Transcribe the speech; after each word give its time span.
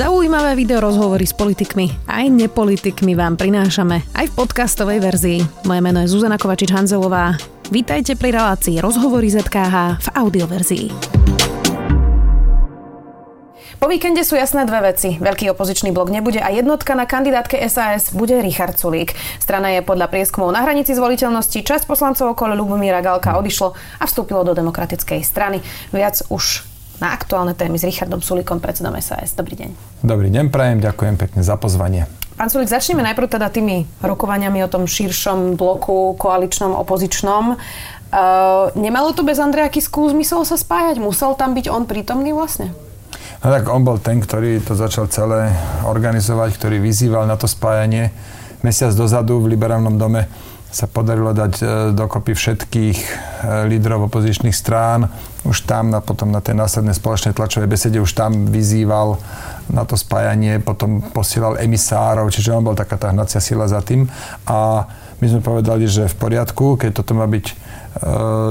Zaujímavé 0.00 0.56
video 0.56 0.80
rozhovory 0.80 1.28
s 1.28 1.36
politikmi 1.36 2.08
aj 2.08 2.32
nepolitikmi 2.32 3.12
vám 3.12 3.36
prinášame 3.36 4.00
aj 4.16 4.32
v 4.32 4.36
podcastovej 4.40 4.96
verzii. 4.96 5.44
Moje 5.68 5.80
meno 5.84 6.00
je 6.00 6.08
Zuzana 6.08 6.40
Kovačič-Hanzelová. 6.40 7.36
Vítajte 7.68 8.16
pri 8.16 8.32
relácii 8.32 8.80
Rozhovory 8.80 9.28
ZKH 9.28 10.00
v 10.00 10.08
audioverzii. 10.16 10.86
Po 13.76 13.92
víkende 13.92 14.24
sú 14.24 14.40
jasné 14.40 14.64
dve 14.64 14.88
veci. 14.88 15.20
Veľký 15.20 15.52
opozičný 15.52 15.92
blok 15.92 16.08
nebude 16.08 16.40
a 16.40 16.48
jednotka 16.48 16.96
na 16.96 17.04
kandidátke 17.04 17.60
SAS 17.68 18.16
bude 18.16 18.40
Richard 18.40 18.80
Sulík. 18.80 19.12
Strana 19.36 19.76
je 19.76 19.84
podľa 19.84 20.08
prieskumov 20.08 20.48
na 20.48 20.64
hranici 20.64 20.96
zvoliteľnosti. 20.96 21.60
Časť 21.60 21.84
poslancov 21.84 22.32
okolo 22.32 22.56
Lubomíra 22.56 23.04
Galka 23.04 23.36
odišlo 23.36 23.76
a 24.00 24.08
vstúpilo 24.08 24.48
do 24.48 24.56
demokratickej 24.56 25.20
strany. 25.20 25.60
Viac 25.92 26.24
už 26.32 26.69
na 27.00 27.16
aktuálne 27.16 27.56
témy 27.56 27.80
s 27.80 27.84
Richardom 27.88 28.20
Sulikom, 28.20 28.60
predsedom 28.60 28.92
SAS. 29.00 29.32
Dobrý 29.32 29.56
deň. 29.56 29.70
Dobrý 30.04 30.28
deň, 30.28 30.52
prajem, 30.52 30.84
ďakujem 30.84 31.16
pekne 31.16 31.40
za 31.40 31.56
pozvanie. 31.56 32.04
Pán 32.36 32.48
Sulik, 32.48 32.72
začneme 32.72 33.04
najprv 33.04 33.36
teda 33.40 33.52
tými 33.52 33.84
rokovaniami 34.00 34.64
o 34.64 34.68
tom 34.68 34.88
širšom 34.88 35.60
bloku 35.60 36.16
koaličnom, 36.16 36.72
opozičnom. 36.76 37.56
Uh, 38.10 38.72
nemalo 38.76 39.12
to 39.12 39.24
bez 39.24 39.36
Andreja 39.36 39.68
Kisku 39.68 40.08
zmysel 40.08 40.44
sa 40.48 40.56
spájať? 40.56 41.00
Musel 41.00 41.36
tam 41.36 41.52
byť 41.52 41.66
on 41.68 41.84
prítomný 41.84 42.32
vlastne? 42.32 42.72
No 43.40 43.48
tak 43.48 43.68
on 43.72 43.84
bol 43.84 43.96
ten, 43.96 44.20
ktorý 44.20 44.60
to 44.60 44.76
začal 44.76 45.08
celé 45.08 45.52
organizovať, 45.88 46.60
ktorý 46.60 46.76
vyzýval 46.80 47.24
na 47.24 47.40
to 47.40 47.48
spájanie. 47.48 48.12
Mesiac 48.60 48.92
dozadu 48.92 49.40
v 49.40 49.56
Liberálnom 49.56 49.96
dome 49.96 50.28
sa 50.68 50.84
podarilo 50.84 51.32
dať 51.32 51.52
e, 51.60 51.64
dokopy 51.96 52.36
všetkých 52.36 52.98
lídrov 53.42 54.08
opozičných 54.10 54.54
strán. 54.54 55.08
Už 55.44 55.64
tam, 55.64 55.88
na, 55.88 56.04
potom 56.04 56.28
na 56.28 56.44
tej 56.44 56.56
následnej 56.58 56.92
spoločnej 56.92 57.32
tlačovej 57.32 57.68
besede, 57.70 57.98
už 58.00 58.12
tam 58.12 58.48
vyzýval 58.48 59.16
na 59.70 59.86
to 59.86 59.94
spájanie, 59.94 60.58
potom 60.58 61.00
posielal 61.00 61.56
emisárov, 61.56 62.28
čiže 62.28 62.52
on 62.52 62.66
bol 62.66 62.76
taká 62.76 62.98
tá 62.98 63.14
hnacia 63.14 63.38
sila 63.38 63.70
za 63.70 63.80
tým. 63.80 64.10
A 64.44 64.84
my 65.20 65.26
sme 65.28 65.40
povedali, 65.40 65.86
že 65.86 66.10
v 66.10 66.16
poriadku, 66.16 66.80
keď 66.80 66.90
toto 67.00 67.12
má 67.14 67.28
byť 67.28 67.46
e, 67.46 67.54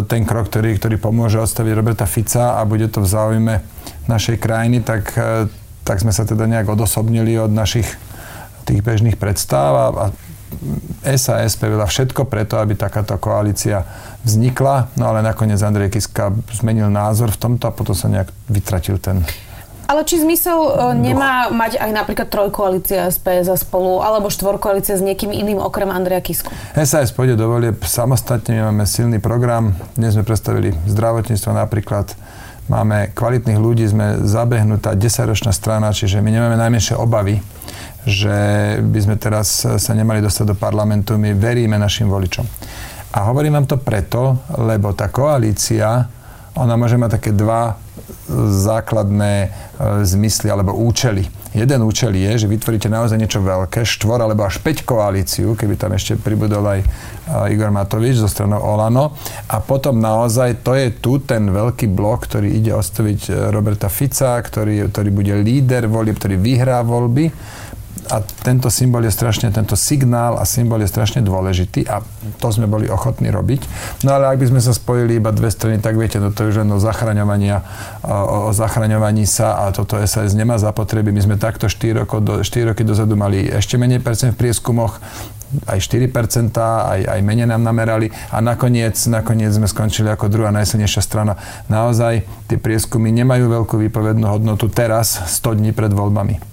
ten 0.05 0.21
krok, 0.23 0.47
ktorý, 0.47 0.77
ktorý 0.77 0.95
pomôže 1.01 1.41
odstaviť 1.41 1.73
Roberta 1.75 2.05
Fica 2.07 2.57
a 2.57 2.65
bude 2.65 2.87
to 2.87 3.03
v 3.03 3.09
záujme 3.09 3.55
našej 4.09 4.37
krajiny, 4.41 4.81
tak, 4.81 5.13
tak 5.85 6.01
sme 6.01 6.09
sa 6.09 6.25
teda 6.25 6.49
nejak 6.49 6.69
odosobnili 6.69 7.37
od 7.37 7.53
našich 7.53 7.85
tých 8.65 8.85
bežných 8.85 9.17
predstav 9.17 9.71
a, 9.73 9.85
a 9.89 10.05
SAS 11.05 11.55
spravila 11.55 11.87
všetko 11.87 12.27
preto, 12.27 12.59
aby 12.59 12.75
takáto 12.75 13.15
koalícia 13.21 13.85
vznikla, 14.27 14.93
no 14.99 15.13
ale 15.13 15.23
nakoniec 15.23 15.61
Andrej 15.63 15.95
Kiska 15.95 16.35
zmenil 16.51 16.91
názor 16.91 17.31
v 17.31 17.39
tomto 17.39 17.69
a 17.69 17.75
potom 17.75 17.95
sa 17.95 18.11
nejak 18.11 18.29
vytratil 18.51 18.99
ten 18.99 19.23
ale 19.89 20.05
či 20.05 20.21
zmysel 20.21 20.69
uh, 20.69 20.93
nemá 20.93 21.49
mať 21.49 21.81
aj 21.81 21.89
napríklad 21.89 22.29
trojkoalícia 22.29 23.09
SPS 23.09 23.49
a 23.49 23.57
spolu, 23.57 24.05
alebo 24.05 24.29
štvorkoalícia 24.29 24.93
s 24.93 25.01
niekým 25.01 25.33
iným 25.33 25.57
okrem 25.57 25.89
Andreja 25.89 26.21
Kisku? 26.21 26.53
SAS 26.77 27.09
pôjde 27.09 27.33
do 27.33 27.49
volieb 27.49 27.81
samostatne, 27.81 28.61
my 28.61 28.69
máme 28.69 28.85
silný 28.85 29.17
program. 29.17 29.73
Dnes 29.97 30.13
sme 30.13 30.21
predstavili 30.21 30.77
zdravotníctvo 30.85 31.57
napríklad. 31.57 32.13
Máme 32.69 33.11
kvalitných 33.17 33.57
ľudí, 33.57 33.89
sme 33.89 34.21
zabehnutá 34.21 34.93
10-ročná 34.93 35.49
strana, 35.49 35.89
čiže 35.89 36.21
my 36.21 36.29
nemáme 36.29 36.55
najmenšie 36.55 36.95
obavy 36.95 37.41
že 38.07 38.37
by 38.79 38.99
sme 39.03 39.15
teraz 39.19 39.67
sa 39.67 39.91
nemali 39.91 40.23
dostať 40.23 40.45
do 40.49 40.55
parlamentu. 40.55 41.19
My 41.19 41.35
veríme 41.35 41.75
našim 41.75 42.07
voličom. 42.07 42.47
A 43.09 43.25
hovorím 43.27 43.57
vám 43.59 43.67
to 43.67 43.81
preto, 43.81 44.37
lebo 44.55 44.93
tá 44.93 45.09
koalícia, 45.09 46.05
ona 46.55 46.77
môže 46.77 46.95
mať 46.95 47.19
také 47.19 47.31
dva 47.33 47.73
základné 48.63 49.33
e, 49.43 49.47
zmysly 50.05 50.49
alebo 50.49 50.75
účely. 50.75 51.27
Jeden 51.49 51.81
účel 51.81 52.13
je, 52.13 52.45
že 52.45 52.47
vytvoríte 52.47 52.93
naozaj 52.93 53.17
niečo 53.17 53.41
veľké, 53.41 53.81
štvor 53.81 54.21
alebo 54.21 54.45
až 54.45 54.61
5 54.61 54.85
koalíciu, 54.85 55.57
keby 55.57 55.81
tam 55.81 55.97
ešte 55.97 56.13
pribudol 56.13 56.61
aj 56.61 56.79
Igor 57.49 57.73
Matovič 57.73 58.21
zo 58.21 58.29
stranou 58.29 58.61
Olano. 58.61 59.17
A 59.49 59.57
potom 59.57 59.97
naozaj 59.97 60.61
to 60.61 60.77
je 60.77 60.93
tu 60.93 61.17
ten 61.25 61.49
veľký 61.49 61.89
blok, 61.89 62.29
ktorý 62.29 62.53
ide 62.53 62.77
ostaviť 62.77 63.21
e, 63.29 63.31
Roberta 63.49 63.89
Fica, 63.89 64.37
ktorý, 64.37 64.93
ktorý 64.93 65.09
bude 65.09 65.33
líder 65.41 65.89
volieb, 65.89 66.21
ktorý 66.21 66.37
vyhrá 66.37 66.85
voľby 66.85 67.33
a 68.09 68.21
tento 68.21 68.73
symbol 68.73 69.05
je 69.05 69.13
strašne, 69.13 69.53
tento 69.53 69.77
signál 69.77 70.41
a 70.41 70.43
symbol 70.43 70.81
je 70.81 70.89
strašne 70.89 71.21
dôležitý 71.21 71.85
a 71.85 72.01
to 72.41 72.47
sme 72.49 72.65
boli 72.65 72.89
ochotní 72.89 73.29
robiť. 73.29 73.61
No 74.01 74.17
ale 74.17 74.33
ak 74.33 74.41
by 74.41 74.45
sme 74.49 74.61
sa 74.61 74.73
spojili 74.73 75.21
iba 75.21 75.29
dve 75.29 75.53
strany, 75.53 75.77
tak 75.77 75.93
viete, 75.93 76.17
no 76.17 76.33
to 76.33 76.49
je 76.49 76.57
už 76.57 76.65
len 76.65 76.69
o 76.73 76.81
o, 76.81 78.49
o 78.49 78.51
zachraňovaní 78.51 79.29
sa 79.29 79.61
a 79.61 79.69
toto 79.69 80.01
SAS 80.09 80.33
nemá 80.33 80.57
zapotreby. 80.57 81.13
My 81.13 81.21
sme 81.21 81.35
takto 81.37 81.69
4, 81.69 82.03
roko 82.03 82.17
do, 82.17 82.41
4 82.41 82.73
roky 82.73 82.81
dozadu 82.81 83.13
mali 83.13 83.45
ešte 83.45 83.77
menej 83.77 84.01
percent 84.01 84.33
v 84.33 84.41
prieskumoch, 84.41 84.97
aj 85.65 85.79
4%, 85.81 86.53
aj, 86.61 87.01
aj 87.09 87.19
menej 87.25 87.49
nám 87.49 87.65
namerali 87.65 88.13
a 88.29 88.37
nakoniec, 88.41 88.97
nakoniec 89.09 89.49
sme 89.49 89.65
skončili 89.65 90.09
ako 90.09 90.29
druhá 90.29 90.53
najsilnejšia 90.53 91.01
strana. 91.01 91.37
Naozaj 91.69 92.25
tie 92.49 92.57
prieskumy 92.57 93.09
nemajú 93.13 93.49
veľkú 93.49 93.75
výpovednú 93.89 94.29
hodnotu 94.29 94.69
teraz, 94.69 95.25
100 95.25 95.61
dní 95.61 95.71
pred 95.73 95.89
voľbami. 95.93 96.48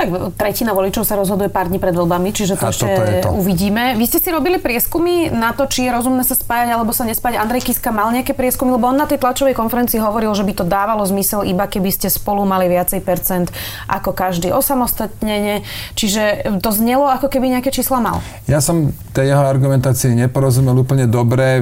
Tak 0.00 0.32
tretina 0.40 0.72
voličov 0.72 1.04
sa 1.04 1.12
rozhoduje 1.12 1.52
pár 1.52 1.68
dní 1.68 1.76
pred 1.76 1.92
voľbami, 1.92 2.32
čiže 2.32 2.56
to 2.56 2.64
a 2.64 2.72
ešte 2.72 2.88
to. 3.20 3.36
uvidíme. 3.36 4.00
Vy 4.00 4.08
ste 4.08 4.16
si 4.16 4.32
robili 4.32 4.56
prieskumy 4.56 5.28
na 5.28 5.52
to, 5.52 5.68
či 5.68 5.84
je 5.84 5.90
rozumné 5.92 6.24
sa 6.24 6.32
spájať 6.32 6.72
alebo 6.72 6.96
sa 6.96 7.04
nespájať. 7.04 7.36
Andrej 7.36 7.68
Kiska 7.68 7.92
mal 7.92 8.08
nejaké 8.08 8.32
prieskumy, 8.32 8.80
lebo 8.80 8.88
on 8.88 8.96
na 8.96 9.04
tej 9.04 9.20
tlačovej 9.20 9.52
konferencii 9.52 10.00
hovoril, 10.00 10.32
že 10.32 10.48
by 10.48 10.56
to 10.56 10.64
dávalo 10.64 11.04
zmysel 11.04 11.44
iba 11.44 11.68
keby 11.68 11.92
ste 11.92 12.08
spolu 12.08 12.48
mali 12.48 12.72
viacej 12.72 13.04
percent 13.04 13.52
ako 13.92 14.16
každý 14.16 14.48
osamostatnenie. 14.56 15.68
Čiže 15.92 16.48
to 16.64 16.70
znelo, 16.72 17.04
ako 17.04 17.28
keby 17.28 17.52
nejaké 17.52 17.68
čísla 17.68 18.00
mal. 18.00 18.24
Ja 18.48 18.64
som 18.64 18.96
tej 19.12 19.36
jeho 19.36 19.44
argumentácii 19.44 20.16
neporozumel 20.16 20.80
úplne 20.80 21.04
dobre. 21.04 21.60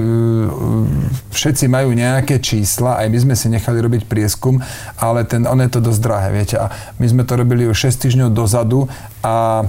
Všetci 1.34 1.66
majú 1.66 1.90
nejaké 1.90 2.38
čísla, 2.38 3.02
aj 3.02 3.08
my 3.10 3.18
sme 3.18 3.34
si 3.34 3.50
nechali 3.50 3.82
robiť 3.82 4.06
prieskum, 4.06 4.62
ale 4.94 5.26
ten, 5.26 5.42
on 5.42 5.58
je 5.58 5.70
to 5.74 5.82
dosť 5.82 6.00
drahé, 6.06 6.28
viete. 6.30 6.54
A 6.54 6.70
my 7.02 7.06
sme 7.10 7.26
to 7.26 7.34
robili 7.34 7.66
už 7.66 7.74
6 7.88 8.06
týždňov 8.06 8.27
dozadu 8.30 8.88
a 9.24 9.66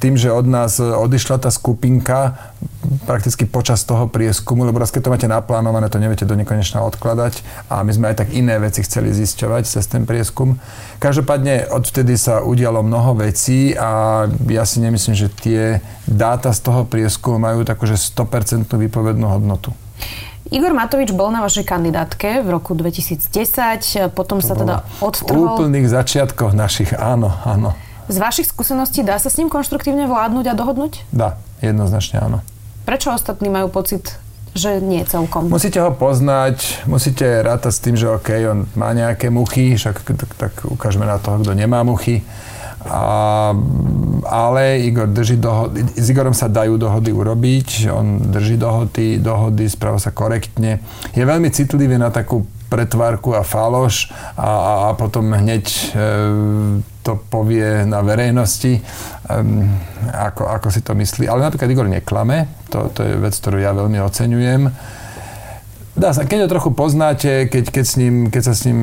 tým, 0.00 0.16
že 0.16 0.32
od 0.32 0.48
nás 0.48 0.80
odišla 0.80 1.44
tá 1.44 1.52
skupinka 1.52 2.40
prakticky 3.04 3.44
počas 3.44 3.84
toho 3.84 4.08
prieskumu, 4.08 4.64
lebo 4.64 4.80
raz 4.80 4.88
keď 4.88 5.00
to 5.04 5.12
máte 5.12 5.28
naplánované, 5.28 5.92
to 5.92 6.00
neviete 6.00 6.24
do 6.24 6.32
nekonečna 6.32 6.80
odkladať 6.88 7.44
a 7.68 7.84
my 7.84 7.92
sme 7.92 8.08
aj 8.08 8.24
tak 8.24 8.28
iné 8.32 8.56
veci 8.56 8.80
chceli 8.80 9.12
zisťovať 9.12 9.62
cez 9.68 9.84
ten 9.84 10.08
prieskum. 10.08 10.56
Každopádne 11.04 11.68
odvtedy 11.68 12.16
sa 12.16 12.40
udialo 12.40 12.80
mnoho 12.80 13.12
vecí 13.20 13.76
a 13.76 14.24
ja 14.48 14.64
si 14.64 14.80
nemyslím, 14.80 15.12
že 15.12 15.28
tie 15.28 15.62
dáta 16.08 16.56
z 16.56 16.64
toho 16.64 16.88
prieskumu 16.88 17.36
majú 17.36 17.60
takúže 17.68 18.00
100% 18.00 18.72
výpovednú 18.72 19.28
hodnotu. 19.28 19.76
Igor 20.50 20.72
Matovič 20.72 21.12
bol 21.12 21.28
na 21.30 21.44
vašej 21.44 21.62
kandidátke 21.62 22.40
v 22.40 22.48
roku 22.48 22.72
2010, 22.72 23.28
potom 24.16 24.40
to 24.40 24.48
sa 24.48 24.56
teda 24.56 24.82
odtrhol. 24.98 25.60
V 25.60 25.60
úplných 25.60 25.86
začiatkoch 25.86 26.56
našich, 26.56 26.96
áno, 26.96 27.30
áno. 27.44 27.76
Z 28.10 28.18
vašich 28.18 28.50
skúseností 28.50 29.06
dá 29.06 29.22
sa 29.22 29.30
s 29.30 29.38
ním 29.38 29.46
konštruktívne 29.46 30.10
vládnuť 30.10 30.50
a 30.50 30.54
dohodnúť? 30.58 31.06
Dá, 31.14 31.38
jednoznačne 31.62 32.18
áno. 32.18 32.42
Prečo 32.82 33.14
ostatní 33.14 33.46
majú 33.46 33.70
pocit, 33.70 34.18
že 34.50 34.82
nie 34.82 35.06
celkom? 35.06 35.46
Musíte 35.46 35.78
ho 35.78 35.94
poznať, 35.94 36.90
musíte 36.90 37.22
rátať 37.22 37.70
s 37.70 37.78
tým, 37.78 37.94
že 37.94 38.10
OK, 38.10 38.34
on 38.50 38.66
má 38.74 38.90
nejaké 38.90 39.30
muchy, 39.30 39.78
však 39.78 40.02
tak, 40.02 40.30
tak 40.34 40.52
ukážeme 40.66 41.06
na 41.06 41.22
toho, 41.22 41.38
kto 41.38 41.54
nemá 41.54 41.86
muchy. 41.86 42.26
A, 42.82 43.54
ale 44.26 44.82
Igor 44.82 45.06
drží 45.06 45.38
dohody, 45.38 45.86
s 45.94 46.10
Igorom 46.10 46.34
sa 46.34 46.50
dajú 46.50 46.82
dohody 46.82 47.14
urobiť, 47.14 47.94
on 47.94 48.26
drží 48.26 48.58
dohody, 48.58 49.22
dohody, 49.22 49.70
správa 49.70 50.02
sa 50.02 50.10
korektne. 50.10 50.82
Je 51.14 51.22
veľmi 51.22 51.46
citlivý 51.54 51.94
na 51.94 52.10
takú 52.10 52.42
pretvárku 52.72 53.38
a 53.38 53.46
faloš 53.46 54.10
a, 54.34 54.50
a, 54.50 54.72
a 54.90 54.90
potom 54.98 55.30
hneď 55.30 55.66
e, 55.66 55.82
to 57.10 57.18
povie 57.26 57.82
na 57.82 58.06
verejnosti, 58.06 58.78
e, 58.78 58.82
ako, 60.14 60.46
ako 60.46 60.68
si 60.70 60.86
to 60.86 60.94
myslí. 60.94 61.26
Ale 61.26 61.42
napríklad 61.50 61.66
Igor 61.66 61.90
neklame, 61.90 62.46
to, 62.70 62.86
to 62.94 63.02
je 63.02 63.18
vec, 63.18 63.34
ktorú 63.34 63.58
ja 63.58 63.74
veľmi 63.74 63.98
oceňujem. 63.98 64.62
Dá 65.98 66.14
sa, 66.14 66.22
keď 66.22 66.46
ho 66.46 66.52
trochu 66.54 66.70
poznáte, 66.70 67.50
keď, 67.50 67.64
keď, 67.74 67.84
s 67.84 67.94
ním, 67.98 68.14
keď, 68.30 68.42
sa 68.46 68.54
s 68.54 68.62
ním, 68.62 68.78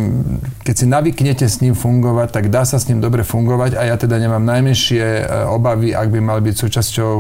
keď 0.68 0.76
si 0.76 0.86
navyknete 0.86 1.46
s 1.48 1.64
ním 1.64 1.72
fungovať, 1.72 2.36
tak 2.36 2.52
dá 2.52 2.68
sa 2.68 2.84
s 2.84 2.92
ním 2.92 3.00
dobre 3.00 3.24
fungovať 3.24 3.80
a 3.80 3.88
ja 3.88 3.96
teda 3.96 4.20
nemám 4.20 4.44
najmenšie 4.44 5.24
e, 5.24 5.24
obavy, 5.48 5.96
ak 5.96 6.12
by 6.12 6.20
mal 6.20 6.44
byť 6.44 6.56
súčasťou 6.60 7.16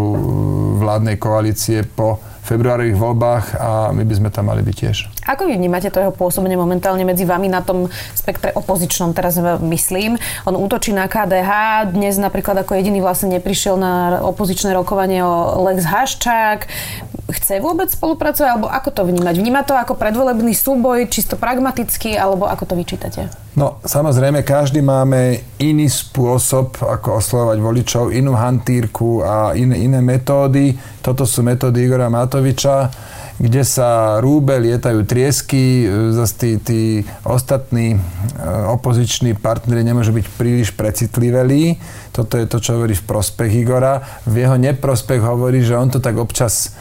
vládnej 0.84 1.16
koalície 1.16 1.88
po 1.88 2.20
februárových 2.48 2.96
voľbách 2.96 3.46
a 3.60 3.72
my 3.92 4.04
by 4.08 4.14
sme 4.16 4.30
tam 4.32 4.48
mali 4.48 4.64
byť 4.64 4.76
tiež. 4.76 4.98
Ako 5.28 5.52
vy 5.52 5.60
vnímate 5.60 5.92
to 5.92 6.00
jeho 6.00 6.16
pôsobenie 6.16 6.56
momentálne 6.56 7.04
medzi 7.04 7.28
vami 7.28 7.52
na 7.52 7.60
tom 7.60 7.92
spektre 8.16 8.56
opozičnom, 8.56 9.12
teraz 9.12 9.36
myslím? 9.60 10.16
On 10.48 10.56
útočí 10.56 10.96
na 10.96 11.12
KDH, 11.12 11.52
dnes 11.92 12.16
napríklad 12.16 12.64
ako 12.64 12.80
jediný 12.80 13.04
vlastne 13.04 13.36
neprišiel 13.36 13.76
na 13.76 14.24
opozičné 14.24 14.72
rokovanie 14.72 15.20
o 15.28 15.60
Lex 15.68 15.84
Haščák. 15.84 16.60
Chce 17.28 17.60
vôbec 17.60 17.92
spolupracovať, 17.92 18.48
alebo 18.48 18.68
ako 18.72 18.90
to 18.92 19.02
vnímať? 19.04 19.36
Vníma 19.36 19.68
to 19.68 19.76
ako 19.76 20.00
predvolebný 20.00 20.56
súboj, 20.56 21.12
čisto 21.12 21.36
pragmatický, 21.36 22.16
alebo 22.16 22.48
ako 22.48 22.64
to 22.64 22.74
vyčítate? 22.80 23.28
No, 23.58 23.82
samozrejme, 23.84 24.48
každý 24.48 24.80
máme 24.80 25.44
iný 25.60 25.92
spôsob, 25.92 26.80
ako 26.80 27.20
oslovať 27.20 27.58
voličov, 27.60 28.04
inú 28.16 28.38
hantírku 28.38 29.26
a 29.26 29.52
iné, 29.58 29.82
iné 29.84 30.00
metódy. 30.00 30.78
Toto 31.04 31.28
sú 31.28 31.44
metódy 31.44 31.84
Igora 31.84 32.08
Matoviča 32.08 32.90
kde 33.38 33.62
sa 33.62 34.18
rúbe, 34.18 34.58
lietajú 34.58 35.06
triesky, 35.06 35.86
e, 35.86 36.10
zase 36.18 36.34
tí, 36.42 36.52
tí 36.58 36.82
ostatní 37.22 37.94
e, 37.94 38.00
opoziční 38.74 39.38
partneri 39.38 39.86
nemôžu 39.86 40.10
byť 40.10 40.26
príliš 40.42 40.74
precitlivelí. 40.74 41.78
Toto 42.18 42.34
je 42.42 42.50
to, 42.50 42.58
čo 42.58 42.82
hovorí 42.82 42.98
v 42.98 43.06
prospech 43.06 43.62
Igora. 43.62 44.02
V 44.26 44.42
jeho 44.42 44.58
neprospech 44.58 45.22
hovorí, 45.22 45.62
že 45.62 45.78
on 45.78 45.94
to 45.94 46.02
tak 46.02 46.18
občas 46.18 46.74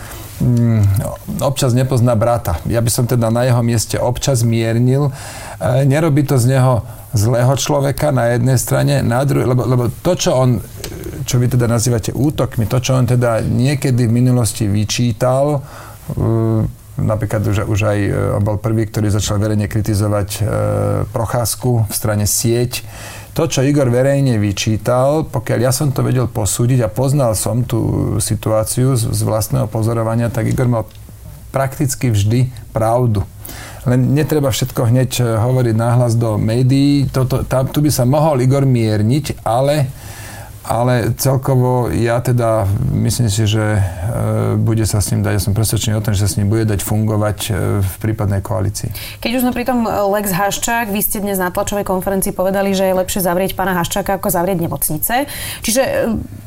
občas 1.41 1.73
nepozná 1.73 2.12
brata. 2.12 2.61
Ja 2.69 2.85
by 2.85 2.91
som 2.93 3.05
teda 3.09 3.33
na 3.33 3.49
jeho 3.49 3.62
mieste 3.65 3.97
občas 3.97 4.44
miernil. 4.44 5.09
E, 5.09 5.85
nerobí 5.88 6.29
to 6.29 6.37
z 6.37 6.56
neho 6.56 6.85
zlého 7.17 7.56
človeka 7.56 8.12
na 8.12 8.37
jednej 8.37 8.61
strane, 8.61 9.00
na 9.00 9.25
druhej, 9.25 9.49
lebo, 9.49 9.62
lebo 9.65 9.85
to, 10.05 10.12
čo 10.12 10.37
on, 10.37 10.61
čo 11.25 11.41
vy 11.41 11.49
teda 11.49 11.65
nazývate 11.65 12.12
útokmi, 12.12 12.69
to, 12.69 12.77
čo 12.77 12.93
on 12.93 13.09
teda 13.09 13.41
niekedy 13.41 14.05
v 14.05 14.12
minulosti 14.12 14.69
vyčítal, 14.69 15.65
Napríklad 16.97 17.44
už, 17.44 17.69
už 17.69 17.81
aj 17.85 17.99
on 18.41 18.43
bol 18.43 18.56
prvý, 18.56 18.88
ktorý 18.88 19.12
začal 19.12 19.37
verejne 19.37 19.69
kritizovať 19.69 20.29
e, 20.33 20.41
Procházku 21.12 21.85
v 21.85 21.93
strane 21.93 22.25
sieť. 22.25 22.81
To, 23.37 23.44
čo 23.44 23.61
Igor 23.61 23.93
verejne 23.93 24.41
vyčítal, 24.41 25.29
pokiaľ 25.29 25.59
ja 25.61 25.69
som 25.69 25.93
to 25.93 26.00
vedel 26.00 26.25
posúdiť 26.25 26.81
a 26.81 26.88
poznal 26.88 27.37
som 27.37 27.61
tú 27.61 28.17
situáciu 28.17 28.97
z, 28.97 29.12
z 29.12 29.21
vlastného 29.29 29.69
pozorovania, 29.69 30.33
tak 30.33 30.49
Igor 30.49 30.65
mal 30.73 30.88
prakticky 31.53 32.09
vždy 32.09 32.49
pravdu. 32.73 33.29
Len 33.85 34.17
netreba 34.17 34.49
všetko 34.49 34.88
hneď 34.88 35.11
hovoriť 35.37 35.75
náhlas 35.77 36.17
do 36.17 36.41
médií. 36.41 37.12
Toto, 37.12 37.44
tam, 37.44 37.69
tu 37.69 37.85
by 37.85 37.93
sa 37.93 38.09
mohol 38.09 38.41
Igor 38.41 38.65
mierniť, 38.65 39.44
ale 39.44 39.93
ale 40.67 41.15
celkovo 41.15 41.87
ja 41.95 42.19
teda 42.19 42.67
myslím 42.91 43.31
si, 43.31 43.47
že 43.47 43.79
e, 43.79 43.81
bude 44.59 44.83
sa 44.83 44.99
s 44.99 45.15
ním 45.15 45.23
dať, 45.23 45.33
ja 45.39 45.43
som 45.43 45.55
presvedčený 45.55 45.95
o 45.95 46.03
tom, 46.03 46.13
že 46.19 46.27
sa 46.27 46.29
s 46.29 46.37
ním 46.37 46.51
bude 46.51 46.67
dať 46.67 46.83
fungovať 46.83 47.39
e, 47.47 47.51
v 47.87 47.93
prípadnej 48.03 48.43
koalícii. 48.43 48.91
Keď 49.23 49.31
už 49.39 49.41
sme 49.47 49.53
pri 49.55 49.63
tom 49.63 49.87
e, 49.87 49.91
Lex 49.91 50.35
Haščák, 50.35 50.91
vy 50.91 51.01
ste 51.07 51.23
dnes 51.23 51.39
na 51.39 51.55
tlačovej 51.55 51.87
konferencii 51.87 52.35
povedali, 52.35 52.75
že 52.75 52.91
je 52.91 52.95
lepšie 52.99 53.23
zavrieť 53.23 53.55
pána 53.55 53.79
Haščáka 53.79 54.19
ako 54.19 54.27
zavrieť 54.27 54.59
nemocnice. 54.67 55.31
Čiže 55.63 55.83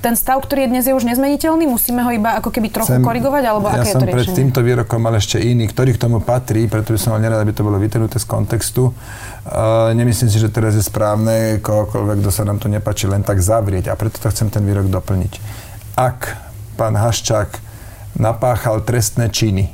ten 0.03 0.19
stav, 0.19 0.43
ktorý 0.43 0.67
je 0.67 0.69
dnes, 0.75 0.83
je 0.83 0.91
už 0.91 1.07
nezmeniteľný? 1.07 1.63
Musíme 1.71 2.03
ho 2.03 2.11
iba 2.11 2.35
ako 2.35 2.51
keby 2.51 2.75
trochu 2.75 2.99
Sem, 2.99 3.03
korigovať? 3.03 3.43
Alebo 3.47 3.71
ja 3.71 3.79
aké 3.79 3.95
som 3.95 4.03
je 4.03 4.11
to 4.11 4.15
pred 4.19 4.29
týmto 4.35 4.59
výrokom 4.59 4.99
mal 4.99 5.15
ešte 5.15 5.39
iný, 5.39 5.71
ktorý 5.71 5.95
k 5.95 5.99
tomu 6.03 6.19
patrí, 6.19 6.67
preto 6.67 6.91
by 6.91 6.99
som 6.99 7.15
mal 7.15 7.23
nerad, 7.23 7.39
aby 7.39 7.55
to 7.55 7.63
bolo 7.63 7.79
vytrhnuté 7.79 8.19
z 8.19 8.27
kontextu. 8.27 8.91
Nemyslím 9.97 10.29
si, 10.29 10.37
že 10.37 10.53
teraz 10.53 10.77
je 10.77 10.85
správne 10.85 11.57
kohokoľvek, 11.65 12.21
kto 12.21 12.29
sa 12.29 12.45
nám 12.45 12.61
to 12.61 12.69
nepáči, 12.69 13.09
len 13.09 13.25
tak 13.25 13.41
zavrieť. 13.41 13.89
A 13.89 13.97
preto 13.97 14.21
to 14.21 14.29
chcem 14.29 14.53
ten 14.53 14.61
výrok 14.61 14.85
doplniť. 14.93 15.41
Ak 15.97 16.37
pán 16.77 16.93
Haščák 16.93 17.57
napáchal 18.21 18.85
trestné 18.85 19.33
činy, 19.33 19.73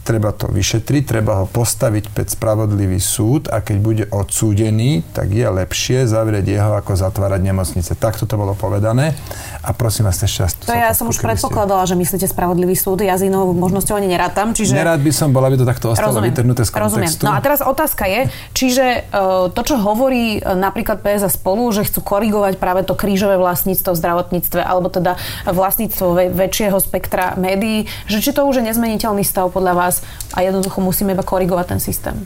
treba 0.00 0.32
to 0.32 0.48
vyšetriť, 0.48 1.02
treba 1.04 1.44
ho 1.44 1.46
postaviť 1.50 2.08
pred 2.14 2.30
spravodlivý 2.30 2.96
súd 2.96 3.52
a 3.52 3.60
keď 3.60 3.76
bude 3.84 4.04
odsúdený, 4.08 5.04
tak 5.12 5.28
je 5.28 5.44
lepšie 5.44 6.08
zavrieť 6.08 6.46
jeho, 6.56 6.72
ako 6.78 6.96
zatvárať 6.96 7.44
nemocnice. 7.44 7.92
Takto 8.00 8.24
to 8.24 8.40
bolo 8.40 8.56
povedané 8.56 9.12
a 9.60 9.76
prosím 9.76 10.08
vás 10.08 10.22
ešte 10.24 10.40
raz. 10.40 10.55
To 10.66 10.74
ja 10.74 10.90
som 10.92 11.06
už 11.06 11.22
predpokladala, 11.22 11.86
že 11.86 11.94
myslíte 11.94 12.26
spravodlivý 12.26 12.74
súd, 12.74 13.06
ja 13.06 13.14
s 13.14 13.22
inou 13.22 13.54
možnosťou 13.54 13.94
ani 13.94 14.10
nerátam. 14.10 14.50
Čiže... 14.50 14.74
Nerád 14.74 14.98
by 14.98 15.12
som 15.14 15.30
bol, 15.30 15.46
aby 15.46 15.54
to 15.54 15.62
takto 15.62 15.94
ostalo 15.94 16.10
rozumiem, 16.10 16.34
vytrhnuté 16.34 16.66
z 16.66 16.70
kontextu. 16.74 16.90
Rozumiem. 16.90 17.12
No 17.22 17.30
a 17.32 17.38
teraz 17.38 17.62
otázka 17.62 18.04
je, 18.10 18.20
čiže 18.50 19.06
uh, 19.14 19.46
to, 19.54 19.60
čo 19.62 19.78
hovorí 19.78 20.42
uh, 20.42 20.58
napríklad 20.58 21.06
PS 21.06 21.22
a 21.26 21.30
spolu, 21.30 21.70
že 21.70 21.86
chcú 21.86 22.02
korigovať 22.02 22.58
práve 22.58 22.82
to 22.82 22.98
krížové 22.98 23.38
vlastníctvo 23.38 23.94
v 23.94 23.98
zdravotníctve, 24.02 24.60
alebo 24.60 24.90
teda 24.90 25.14
vlastníctvo 25.46 26.34
väčšieho 26.34 26.78
spektra 26.82 27.38
médií, 27.38 27.86
že 28.10 28.18
či 28.18 28.34
to 28.34 28.42
už 28.42 28.58
je 28.58 28.66
nezmeniteľný 28.66 29.22
stav 29.22 29.54
podľa 29.54 29.74
vás 29.78 29.94
a 30.34 30.42
jednoducho 30.42 30.82
musíme 30.82 31.14
iba 31.14 31.22
korigovať 31.22 31.78
ten 31.78 31.80
systém. 31.80 32.16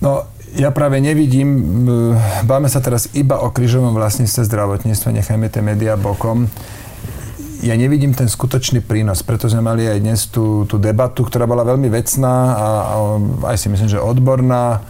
No, 0.00 0.24
ja 0.54 0.70
práve 0.70 1.02
nevidím, 1.02 1.48
báme 2.46 2.70
sa 2.70 2.78
teraz 2.78 3.10
iba 3.12 3.42
o 3.42 3.50
krížovom 3.50 3.90
vlastníctve 3.90 4.46
zdravotníctva, 4.46 5.18
nechajme 5.18 5.46
tie 5.50 5.62
médiá 5.64 5.98
bokom. 5.98 6.46
Ja 7.64 7.80
nevidím 7.80 8.12
ten 8.12 8.28
skutočný 8.28 8.84
prínos, 8.84 9.24
preto 9.24 9.48
sme 9.48 9.64
mali 9.64 9.88
aj 9.88 9.98
dnes 10.04 10.20
tú, 10.28 10.68
tú 10.68 10.76
debatu, 10.76 11.24
ktorá 11.24 11.48
bola 11.48 11.64
veľmi 11.64 11.88
vecná 11.88 12.34
a, 12.52 12.68
a 12.92 12.94
aj 13.48 13.56
si 13.56 13.72
myslím, 13.72 13.88
že 13.88 13.96
odborná, 13.96 14.84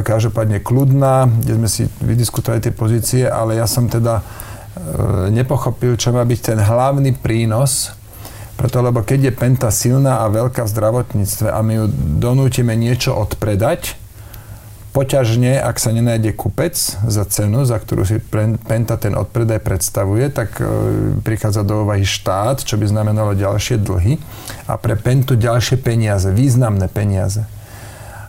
každopádne 0.00 0.64
kľudná, 0.64 1.28
kde 1.28 1.52
sme 1.60 1.68
si 1.68 1.82
vydiskutovali 2.00 2.64
tie 2.64 2.72
pozície, 2.72 3.22
ale 3.28 3.60
ja 3.60 3.68
som 3.68 3.84
teda 3.84 4.20
e, 4.20 4.24
nepochopil, 5.28 6.00
čo 6.00 6.16
má 6.16 6.24
byť 6.24 6.40
ten 6.40 6.56
hlavný 6.56 7.12
prínos 7.20 7.92
preto, 8.56 8.80
lebo 8.80 9.04
keď 9.04 9.28
je 9.28 9.36
Penta 9.36 9.68
silná 9.68 10.24
a 10.24 10.32
veľká 10.32 10.64
v 10.64 10.72
zdravotníctve 10.72 11.52
a 11.52 11.60
my 11.60 11.72
ju 11.76 11.84
donútime 12.16 12.72
niečo 12.72 13.12
odpredať, 13.12 14.00
poťažne, 14.96 15.60
ak 15.60 15.76
sa 15.76 15.92
nenájde 15.92 16.32
kupec 16.32 16.72
za 17.04 17.24
cenu, 17.28 17.68
za 17.68 17.76
ktorú 17.76 18.08
si 18.08 18.16
Penta 18.64 18.96
ten 18.96 19.12
odpredaj 19.12 19.60
predstavuje, 19.60 20.32
tak 20.32 20.56
e, 20.56 20.64
prichádza 21.20 21.68
do 21.68 21.84
úvahy 21.84 22.08
štát, 22.08 22.64
čo 22.64 22.80
by 22.80 22.88
znamenalo 22.88 23.36
ďalšie 23.36 23.76
dlhy 23.76 24.16
a 24.64 24.80
pre 24.80 24.96
Pentu 24.96 25.36
ďalšie 25.36 25.76
peniaze, 25.84 26.32
významné 26.32 26.88
peniaze. 26.88 27.44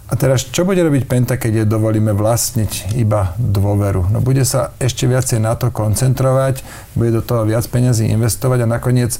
A 0.07 0.15
teraz, 0.15 0.47
čo 0.47 0.63
bude 0.63 0.79
robiť 0.79 1.03
Penta, 1.03 1.35
keď 1.35 1.63
je 1.63 1.65
dovolíme 1.67 2.15
vlastniť 2.15 2.95
iba 2.95 3.35
dôveru? 3.35 4.07
No 4.07 4.23
bude 4.23 4.47
sa 4.47 4.71
ešte 4.79 5.03
viacej 5.03 5.43
na 5.43 5.51
to 5.59 5.67
koncentrovať, 5.67 6.63
bude 6.95 7.11
do 7.11 7.19
toho 7.19 7.43
viac 7.43 7.67
peniazí 7.67 8.07
investovať 8.07 8.63
a 8.63 8.71
nakoniec 8.71 9.19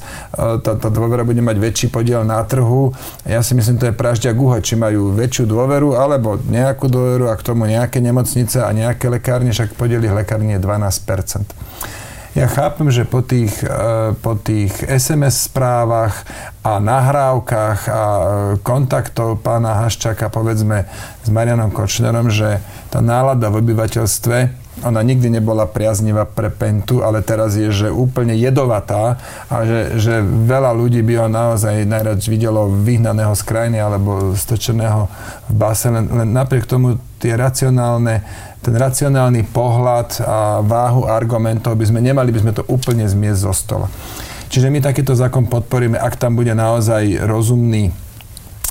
tá, 0.64 0.80
tá 0.80 0.88
dôvera 0.88 1.28
bude 1.28 1.44
mať 1.44 1.60
väčší 1.60 1.86
podiel 1.92 2.24
na 2.24 2.40
trhu. 2.40 2.96
Ja 3.28 3.44
si 3.44 3.52
myslím, 3.52 3.76
to 3.76 3.92
je 3.92 4.00
pražďa 4.00 4.32
guha, 4.32 4.64
či 4.64 4.80
majú 4.80 5.12
väčšiu 5.12 5.44
dôveru 5.44 5.92
alebo 5.92 6.40
nejakú 6.40 6.88
dôveru 6.88 7.28
a 7.28 7.36
k 7.36 7.44
tomu 7.44 7.68
nejaké 7.68 8.00
nemocnice 8.00 8.64
a 8.64 8.72
nejaké 8.72 9.12
lekárne, 9.12 9.52
však 9.52 9.76
podiel 9.76 10.00
ich 10.00 10.16
lekárne 10.16 10.56
je 10.56 10.64
12 10.64 11.04
ja 12.38 12.46
chápem, 12.46 12.86
že 12.94 13.02
po 13.02 13.18
tých, 13.18 13.50
e, 13.66 14.14
po 14.22 14.38
tých 14.38 14.70
SMS 14.86 15.50
správach 15.50 16.22
a 16.62 16.78
nahrávkach 16.78 17.80
a 17.90 18.02
e, 18.06 18.22
kontaktov 18.62 19.42
pána 19.42 19.82
Haščaka, 19.82 20.30
povedzme, 20.30 20.86
s 21.26 21.28
Marianom 21.34 21.74
Kočnerom, 21.74 22.30
že 22.30 22.62
tá 22.94 23.02
nálada 23.02 23.50
v 23.50 23.58
obyvateľstve 23.66 24.68
ona 24.86 25.02
nikdy 25.02 25.30
nebola 25.30 25.66
priaznivá 25.66 26.22
pre 26.22 26.54
Pentu, 26.54 27.02
ale 27.02 27.18
teraz 27.18 27.58
je, 27.58 27.70
že 27.74 27.88
úplne 27.90 28.38
jedovatá 28.38 29.18
a 29.50 29.66
že, 29.66 29.98
že 29.98 30.14
veľa 30.22 30.70
ľudí 30.70 31.02
by 31.02 31.14
ho 31.18 31.26
naozaj 31.26 31.82
najradš 31.82 32.30
videlo 32.30 32.70
vyhnaného 32.70 33.34
z 33.34 33.42
krajiny 33.42 33.78
alebo 33.82 34.38
stočeného 34.38 35.10
v 35.50 35.54
base. 35.54 35.90
Len, 35.90 36.06
len 36.06 36.30
napriek 36.30 36.70
tomu 36.70 37.02
tie 37.18 37.34
racionálne 37.34 38.22
ten 38.58 38.74
racionálny 38.74 39.46
pohľad 39.54 40.22
a 40.24 40.38
váhu 40.60 41.06
argumentov 41.06 41.78
by 41.78 41.86
sme 41.86 42.00
nemali 42.02 42.34
by 42.34 42.40
sme 42.42 42.52
to 42.52 42.66
úplne 42.66 43.06
zmiesť 43.06 43.40
zo 43.40 43.52
stola. 43.54 43.86
Čiže 44.48 44.72
my 44.72 44.80
takýto 44.80 45.12
zákon 45.12 45.44
podporíme, 45.46 46.00
ak 46.00 46.16
tam 46.16 46.34
bude 46.34 46.56
naozaj 46.56 47.20
rozumný 47.28 47.92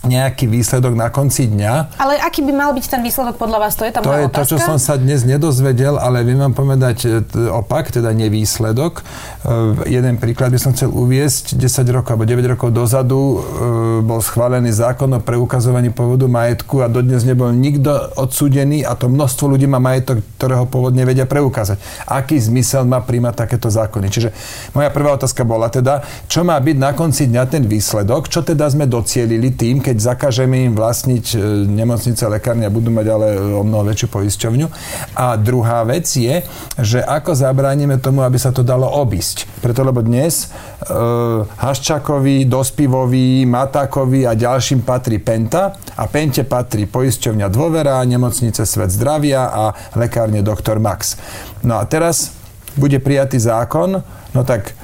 nejaký 0.05 0.45
výsledok 0.45 0.93
na 0.93 1.09
konci 1.09 1.49
dňa. 1.49 1.97
Ale 1.97 2.21
aký 2.21 2.45
by 2.45 2.53
mal 2.53 2.71
byť 2.77 2.85
ten 2.85 3.01
výsledok 3.01 3.41
podľa 3.41 3.65
vás? 3.65 3.73
To 3.79 3.83
je 3.87 3.91
tam 3.95 4.05
To 4.05 4.13
je 4.13 4.29
otázka? 4.29 4.37
to, 4.45 4.49
čo 4.53 4.57
som 4.61 4.77
sa 4.77 4.93
dnes 4.93 5.25
nedozvedel, 5.25 5.97
ale 5.97 6.21
viem 6.21 6.37
vám 6.37 6.53
povedať 6.53 6.97
e, 7.05 7.25
opak, 7.49 7.89
teda 7.89 8.13
nevýsledok. 8.13 9.01
E, 9.01 9.89
jeden 9.89 10.21
príklad 10.21 10.53
by 10.53 10.59
som 10.61 10.77
chcel 10.77 10.93
uviesť. 10.93 11.57
10 11.57 11.97
rokov 11.97 12.13
alebo 12.13 12.29
9 12.29 12.53
rokov 12.53 12.69
dozadu 12.69 13.17
e, 13.17 13.37
bol 14.05 14.21
schválený 14.21 14.69
zákon 14.69 15.09
o 15.17 15.19
preukazovaní 15.23 15.89
pôvodu 15.89 16.29
majetku 16.29 16.85
a 16.85 16.91
dodnes 16.91 17.25
nebol 17.25 17.49
nikto 17.49 17.89
odsúdený 18.21 18.85
a 18.85 18.93
to 18.93 19.09
množstvo 19.09 19.57
ľudí 19.57 19.65
má 19.65 19.81
majetok, 19.81 20.21
ktorého 20.37 20.69
pôvod 20.69 20.93
nevedia 20.93 21.25
preukázať. 21.25 21.81
Aký 22.05 22.37
zmysel 22.37 22.85
má 22.85 23.01
príjmať 23.01 23.33
takéto 23.33 23.73
zákony? 23.73 24.07
Čiže 24.13 24.29
moja 24.77 24.93
prvá 24.93 25.17
otázka 25.17 25.41
bola 25.41 25.73
teda, 25.73 26.05
čo 26.29 26.45
má 26.45 26.59
byť 26.61 26.77
na 26.77 26.91
konci 26.93 27.25
dňa 27.27 27.43
ten 27.49 27.65
výsledok, 27.65 28.29
čo 28.29 28.45
teda 28.45 28.69
sme 28.69 28.85
docielili 28.85 29.53
tým, 29.55 29.81
keď 29.87 29.96
zakážeme 29.99 30.69
im 30.69 30.73
vlastniť 30.73 31.25
e, 31.33 31.37
nemocnice, 31.67 32.23
lekárne 32.29 32.65
a 32.65 32.73
budú 32.73 32.89
mať 32.89 33.07
ale 33.11 33.27
o 33.37 33.61
mnoho 33.61 33.85
väčšiu 33.89 34.07
poisťovňu. 34.07 34.67
A 35.17 35.35
druhá 35.35 35.83
vec 35.83 36.07
je, 36.07 36.41
že 36.79 37.03
ako 37.03 37.35
zabránime 37.35 37.99
tomu, 37.99 38.23
aby 38.23 38.39
sa 38.39 38.55
to 38.55 38.63
dalo 38.65 38.87
obísť. 38.87 39.49
Preto, 39.59 39.83
lebo 39.83 39.99
dnes 40.01 40.47
e, 40.47 40.95
Haščakovi, 41.43 42.47
Dospivovi, 42.47 43.43
Matakovi 43.43 44.23
a 44.23 44.33
ďalším 44.33 44.85
patrí 44.87 45.19
Penta 45.19 45.75
a 45.75 46.03
Pente 46.07 46.47
patrí 46.47 46.87
poisťovňa 46.87 47.47
Dôvera, 47.51 47.99
nemocnice 48.07 48.63
Svet 48.63 48.89
zdravia 48.89 49.49
a 49.51 49.63
lekárne 49.97 50.39
Dr. 50.39 50.79
Max. 50.79 51.19
No 51.61 51.81
a 51.81 51.85
teraz 51.89 52.37
bude 52.77 53.01
prijatý 53.01 53.41
zákon, 53.41 53.99
no 54.31 54.41
tak 54.45 54.77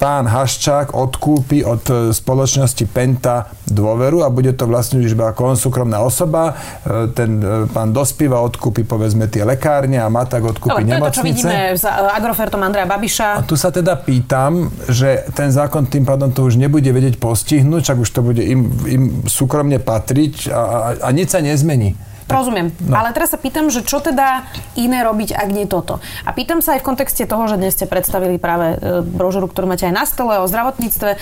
pán 0.00 0.24
Haščák 0.24 0.96
odkúpi 0.96 1.60
od 1.60 1.84
e, 1.92 1.94
spoločnosti 2.16 2.88
Penta 2.88 3.52
dôveru 3.68 4.24
a 4.24 4.32
bude 4.32 4.56
to 4.56 4.64
vlastne 4.64 5.04
už 5.04 5.12
iba 5.12 5.28
ako 5.28 5.52
on 5.52 5.56
súkromná 5.60 6.00
osoba. 6.00 6.56
E, 6.80 7.12
ten 7.12 7.36
e, 7.36 7.68
pán 7.68 7.92
Dospiva 7.92 8.40
odkúpi 8.40 8.88
povedzme 8.88 9.28
tie 9.28 9.44
lekárne 9.44 10.00
a 10.00 10.08
Matak 10.08 10.56
odkúpi 10.56 10.88
nemocnice. 10.88 10.96
To 10.96 11.04
je 11.04 11.12
to, 11.12 11.16
čo 11.20 11.24
vidíme 11.28 11.58
s 11.76 11.84
Agrofertom 11.84 12.64
Andreja 12.64 12.88
Babiša. 12.88 13.28
A 13.36 13.44
tu 13.44 13.60
sa 13.60 13.68
teda 13.68 14.00
pýtam, 14.00 14.72
že 14.88 15.28
ten 15.36 15.52
zákon 15.52 15.84
tým 15.84 16.08
pádom 16.08 16.32
to 16.32 16.48
už 16.48 16.56
nebude 16.56 16.88
vedieť 16.88 17.20
postihnúť, 17.20 17.92
čak 17.92 18.00
už 18.00 18.08
to 18.08 18.24
bude 18.24 18.40
im, 18.40 18.72
im 18.88 19.02
súkromne 19.28 19.76
patriť 19.76 20.48
a, 20.48 20.62
a, 20.64 20.78
a 21.04 21.08
nič 21.12 21.36
sa 21.36 21.44
nezmení. 21.44 22.09
Rozumiem. 22.30 22.68
No. 22.86 22.94
Ale 22.94 23.10
teraz 23.10 23.34
sa 23.34 23.38
pýtam, 23.38 23.68
že 23.68 23.82
čo 23.82 23.98
teda 23.98 24.46
iné 24.78 25.02
robiť, 25.02 25.34
ak 25.34 25.48
nie 25.50 25.66
toto. 25.66 25.98
A 26.22 26.30
pýtam 26.30 26.62
sa 26.62 26.78
aj 26.78 26.80
v 26.82 26.88
kontexte 26.94 27.26
toho, 27.26 27.50
že 27.50 27.58
dnes 27.58 27.74
ste 27.74 27.90
predstavili 27.90 28.38
práve 28.38 28.78
e, 28.78 29.02
brožuru, 29.02 29.50
ktorú 29.50 29.66
máte 29.66 29.84
aj 29.90 29.94
na 29.94 30.04
stole 30.06 30.38
o 30.38 30.46
zdravotníctve. 30.46 31.10
E, 31.14 31.18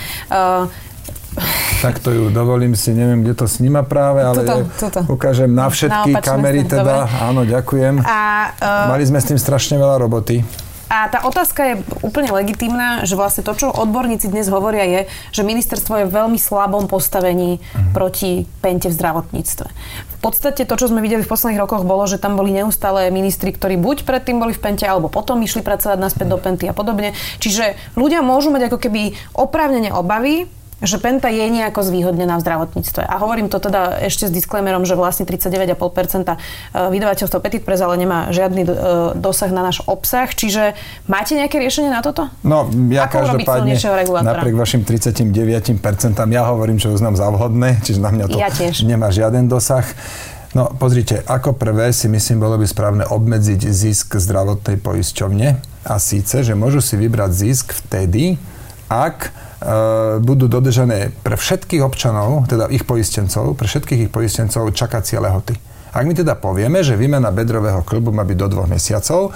tak 1.78 2.02
to 2.02 2.10
ju 2.10 2.24
dovolím 2.34 2.74
si, 2.74 2.90
neviem, 2.90 3.22
kde 3.22 3.34
to 3.38 3.46
sníma 3.46 3.86
práve, 3.86 4.26
ale 4.26 4.42
toto, 4.42 4.56
toto. 4.74 5.00
ukážem 5.06 5.46
na 5.46 5.70
všetky 5.70 6.18
na 6.18 6.20
kamery 6.20 6.66
teda. 6.66 7.06
Dobre. 7.06 7.22
Áno, 7.22 7.40
ďakujem. 7.46 7.94
A, 8.02 8.18
uh, 8.58 8.90
Mali 8.90 9.04
sme 9.06 9.22
s 9.22 9.30
tým 9.30 9.38
strašne 9.38 9.78
veľa 9.78 10.02
roboty. 10.02 10.42
A 10.88 11.12
tá 11.12 11.20
otázka 11.28 11.60
je 11.64 11.74
úplne 12.00 12.32
legitímna, 12.32 13.04
že 13.04 13.12
vlastne 13.12 13.44
to, 13.44 13.52
čo 13.52 13.68
odborníci 13.68 14.32
dnes 14.32 14.48
hovoria, 14.48 14.88
je, 14.88 15.00
že 15.36 15.44
ministerstvo 15.44 16.00
je 16.00 16.08
v 16.08 16.16
veľmi 16.16 16.40
slabom 16.40 16.88
postavení 16.88 17.60
uh-huh. 17.60 17.92
proti 17.92 18.48
pente 18.64 18.88
v 18.88 18.96
zdravotníctve. 18.96 19.66
V 19.68 20.18
podstate 20.24 20.64
to, 20.64 20.74
čo 20.80 20.88
sme 20.88 21.04
videli 21.04 21.20
v 21.20 21.30
posledných 21.30 21.60
rokoch, 21.60 21.84
bolo, 21.84 22.08
že 22.08 22.16
tam 22.16 22.40
boli 22.40 22.56
neustále 22.56 23.12
ministri, 23.12 23.52
ktorí 23.52 23.76
buď 23.76 24.08
predtým 24.08 24.40
boli 24.40 24.56
v 24.56 24.64
pente, 24.64 24.88
alebo 24.88 25.12
potom 25.12 25.38
išli 25.44 25.60
pracovať 25.60 26.00
naspäť 26.00 26.26
do 26.32 26.40
penty 26.40 26.64
a 26.66 26.74
podobne. 26.74 27.12
Čiže 27.38 27.76
ľudia 27.94 28.24
môžu 28.24 28.48
mať 28.48 28.72
ako 28.72 28.78
keby 28.80 29.14
oprávnene 29.36 29.92
obavy, 29.92 30.48
že 30.78 30.96
Penta 31.02 31.26
je 31.26 31.42
nejako 31.50 31.82
zvýhodnená 31.82 32.38
v 32.38 32.42
zdravotníctve. 32.46 33.02
A 33.02 33.14
hovorím 33.18 33.50
to 33.50 33.58
teda 33.58 33.98
ešte 34.06 34.30
s 34.30 34.32
disclaimerom, 34.32 34.86
že 34.86 34.94
vlastne 34.94 35.26
39,5% 35.26 35.74
e, 35.74 36.36
vydavateľstvo 36.94 37.38
Petit 37.42 37.62
Press 37.66 37.82
ale 37.82 37.98
nemá 37.98 38.30
žiadny 38.30 38.62
e, 38.62 38.68
dosah 39.18 39.50
na 39.50 39.66
náš 39.66 39.82
obsah. 39.90 40.30
Čiže 40.30 40.78
máte 41.10 41.34
nejaké 41.34 41.58
riešenie 41.58 41.90
na 41.90 41.98
toto? 41.98 42.30
No, 42.46 42.70
ja 42.94 43.10
Ako 43.10 43.26
každopádne 43.26 43.74
napriek 44.22 44.54
vašim 44.54 44.86
39% 44.86 45.82
ja 46.14 46.42
hovorím, 46.46 46.78
že 46.78 46.94
uznám 46.94 47.18
za 47.18 47.26
vhodné, 47.34 47.82
čiže 47.82 47.98
na 47.98 48.14
mňa 48.14 48.24
to 48.30 48.38
ja 48.38 48.50
nemá 48.86 49.10
žiaden 49.10 49.50
dosah. 49.50 49.84
No, 50.56 50.72
pozrite, 50.72 51.20
ako 51.28 51.52
prvé 51.58 51.92
si 51.92 52.08
myslím, 52.08 52.40
bolo 52.40 52.56
by 52.56 52.64
správne 52.64 53.04
obmedziť 53.04 53.68
zisk 53.68 54.16
zdravotnej 54.16 54.80
poisťovne 54.80 55.48
a 55.84 55.94
síce, 56.00 56.40
že 56.40 56.56
môžu 56.56 56.80
si 56.80 56.96
vybrať 56.96 57.30
zisk 57.36 57.76
vtedy, 57.76 58.40
ak 58.88 59.28
budú 60.22 60.46
dodržané 60.46 61.10
pre 61.26 61.34
všetkých 61.34 61.82
občanov, 61.82 62.46
teda 62.46 62.70
ich 62.70 62.86
poistencov, 62.86 63.58
pre 63.58 63.66
všetkých 63.66 64.06
ich 64.06 64.10
poistencov 64.10 64.70
čakacie 64.70 65.18
lehoty. 65.18 65.58
Ak 65.90 66.04
my 66.06 66.14
teda 66.14 66.38
povieme, 66.38 66.84
že 66.84 66.94
výmena 66.94 67.34
bedrového 67.34 67.82
klubu 67.82 68.14
má 68.14 68.22
byť 68.22 68.38
do 68.38 68.46
dvoch 68.54 68.68
mesiacov, 68.70 69.34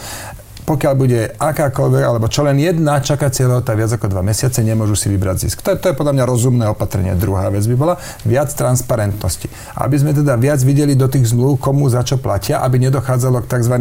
pokiaľ 0.63 0.95
bude 0.95 1.35
akákoľvek, 1.43 2.03
alebo 2.07 2.31
čo 2.31 2.47
len 2.47 2.55
jedna 2.63 3.03
čakacia 3.03 3.51
lehota 3.51 3.75
viac 3.75 3.99
ako 3.99 4.07
dva 4.07 4.23
mesiace, 4.23 4.63
nemôžu 4.63 4.95
si 4.95 5.11
vybrať 5.11 5.37
zisk. 5.51 5.59
To 5.67 5.75
je, 5.75 5.77
to 5.83 5.91
je 5.91 5.99
podľa 5.99 6.15
mňa 6.15 6.25
rozumné 6.31 6.65
opatrenie. 6.71 7.19
Druhá 7.19 7.51
vec 7.51 7.67
by 7.67 7.75
bola 7.75 7.99
viac 8.23 8.55
transparentnosti. 8.55 9.51
Aby 9.75 9.97
sme 9.99 10.15
teda 10.15 10.39
viac 10.39 10.63
videli 10.63 10.95
do 10.95 11.11
tých 11.11 11.35
zmluv, 11.35 11.59
komu 11.59 11.91
za 11.91 12.07
čo 12.07 12.15
platia, 12.23 12.63
aby 12.63 12.79
nedochádzalo 12.79 13.43
k 13.43 13.51
tzv. 13.59 13.75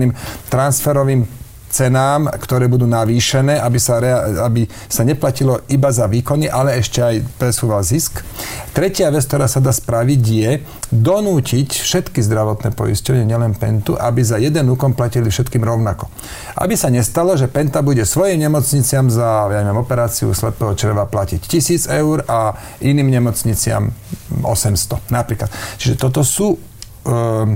transferovým 0.49 1.21
cenám, 1.71 2.27
ktoré 2.27 2.67
budú 2.67 2.85
navýšené, 2.85 3.57
aby 3.57 3.79
sa, 3.79 4.03
rea- 4.03 4.43
aby 4.45 4.67
sa 4.91 5.07
neplatilo 5.07 5.63
iba 5.71 5.89
za 5.89 6.05
výkony, 6.05 6.51
ale 6.51 6.77
ešte 6.77 6.99
aj 6.99 7.15
presúval 7.39 7.81
zisk. 7.81 8.21
Tretia 8.75 9.07
vec, 9.09 9.23
ktorá 9.23 9.47
sa 9.47 9.63
dá 9.63 9.71
spraviť, 9.71 10.21
je 10.21 10.51
donútiť 10.91 11.71
všetky 11.71 12.19
zdravotné 12.19 12.75
poisťovne, 12.75 13.23
nielen 13.23 13.55
Pentu, 13.55 13.95
aby 13.95 14.19
za 14.19 14.35
jeden 14.35 14.67
úkon 14.67 14.91
platili 14.91 15.31
všetkým 15.31 15.63
rovnako. 15.63 16.11
Aby 16.59 16.75
sa 16.75 16.91
nestalo, 16.91 17.39
že 17.39 17.47
Penta 17.47 17.79
bude 17.79 18.03
svojim 18.03 18.43
nemocniciam 18.43 19.07
za 19.07 19.47
ja 19.47 19.63
neviem, 19.63 19.79
operáciu 19.79 20.35
slepého 20.35 20.75
čreva 20.75 21.07
platiť 21.07 21.47
1000 21.47 21.99
eur 22.03 22.27
a 22.27 22.55
iným 22.83 23.07
nemocniciam 23.07 23.91
800 24.43 25.11
napríklad. 25.11 25.47
Čiže 25.79 25.95
toto 25.95 26.23
sú 26.27 26.70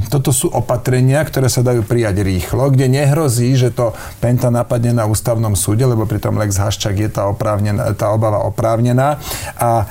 toto 0.09 0.33
sú 0.33 0.49
opatrenia, 0.49 1.21
ktoré 1.21 1.53
sa 1.53 1.61
dajú 1.61 1.85
prijať 1.85 2.25
rýchlo, 2.25 2.73
kde 2.73 2.89
nehrozí, 2.89 3.53
že 3.53 3.69
to 3.69 3.93
Penta 4.17 4.49
napadne 4.49 4.97
na 4.97 5.05
ústavnom 5.05 5.53
súde, 5.53 5.85
lebo 5.85 6.09
pri 6.09 6.17
tom 6.17 6.41
Lex 6.41 6.57
Haščák 6.57 6.95
je 6.97 7.09
tá, 7.13 7.29
tá 7.93 8.07
obava 8.09 8.41
oprávnená. 8.49 9.21
A 9.61 9.69
e, 9.81 9.85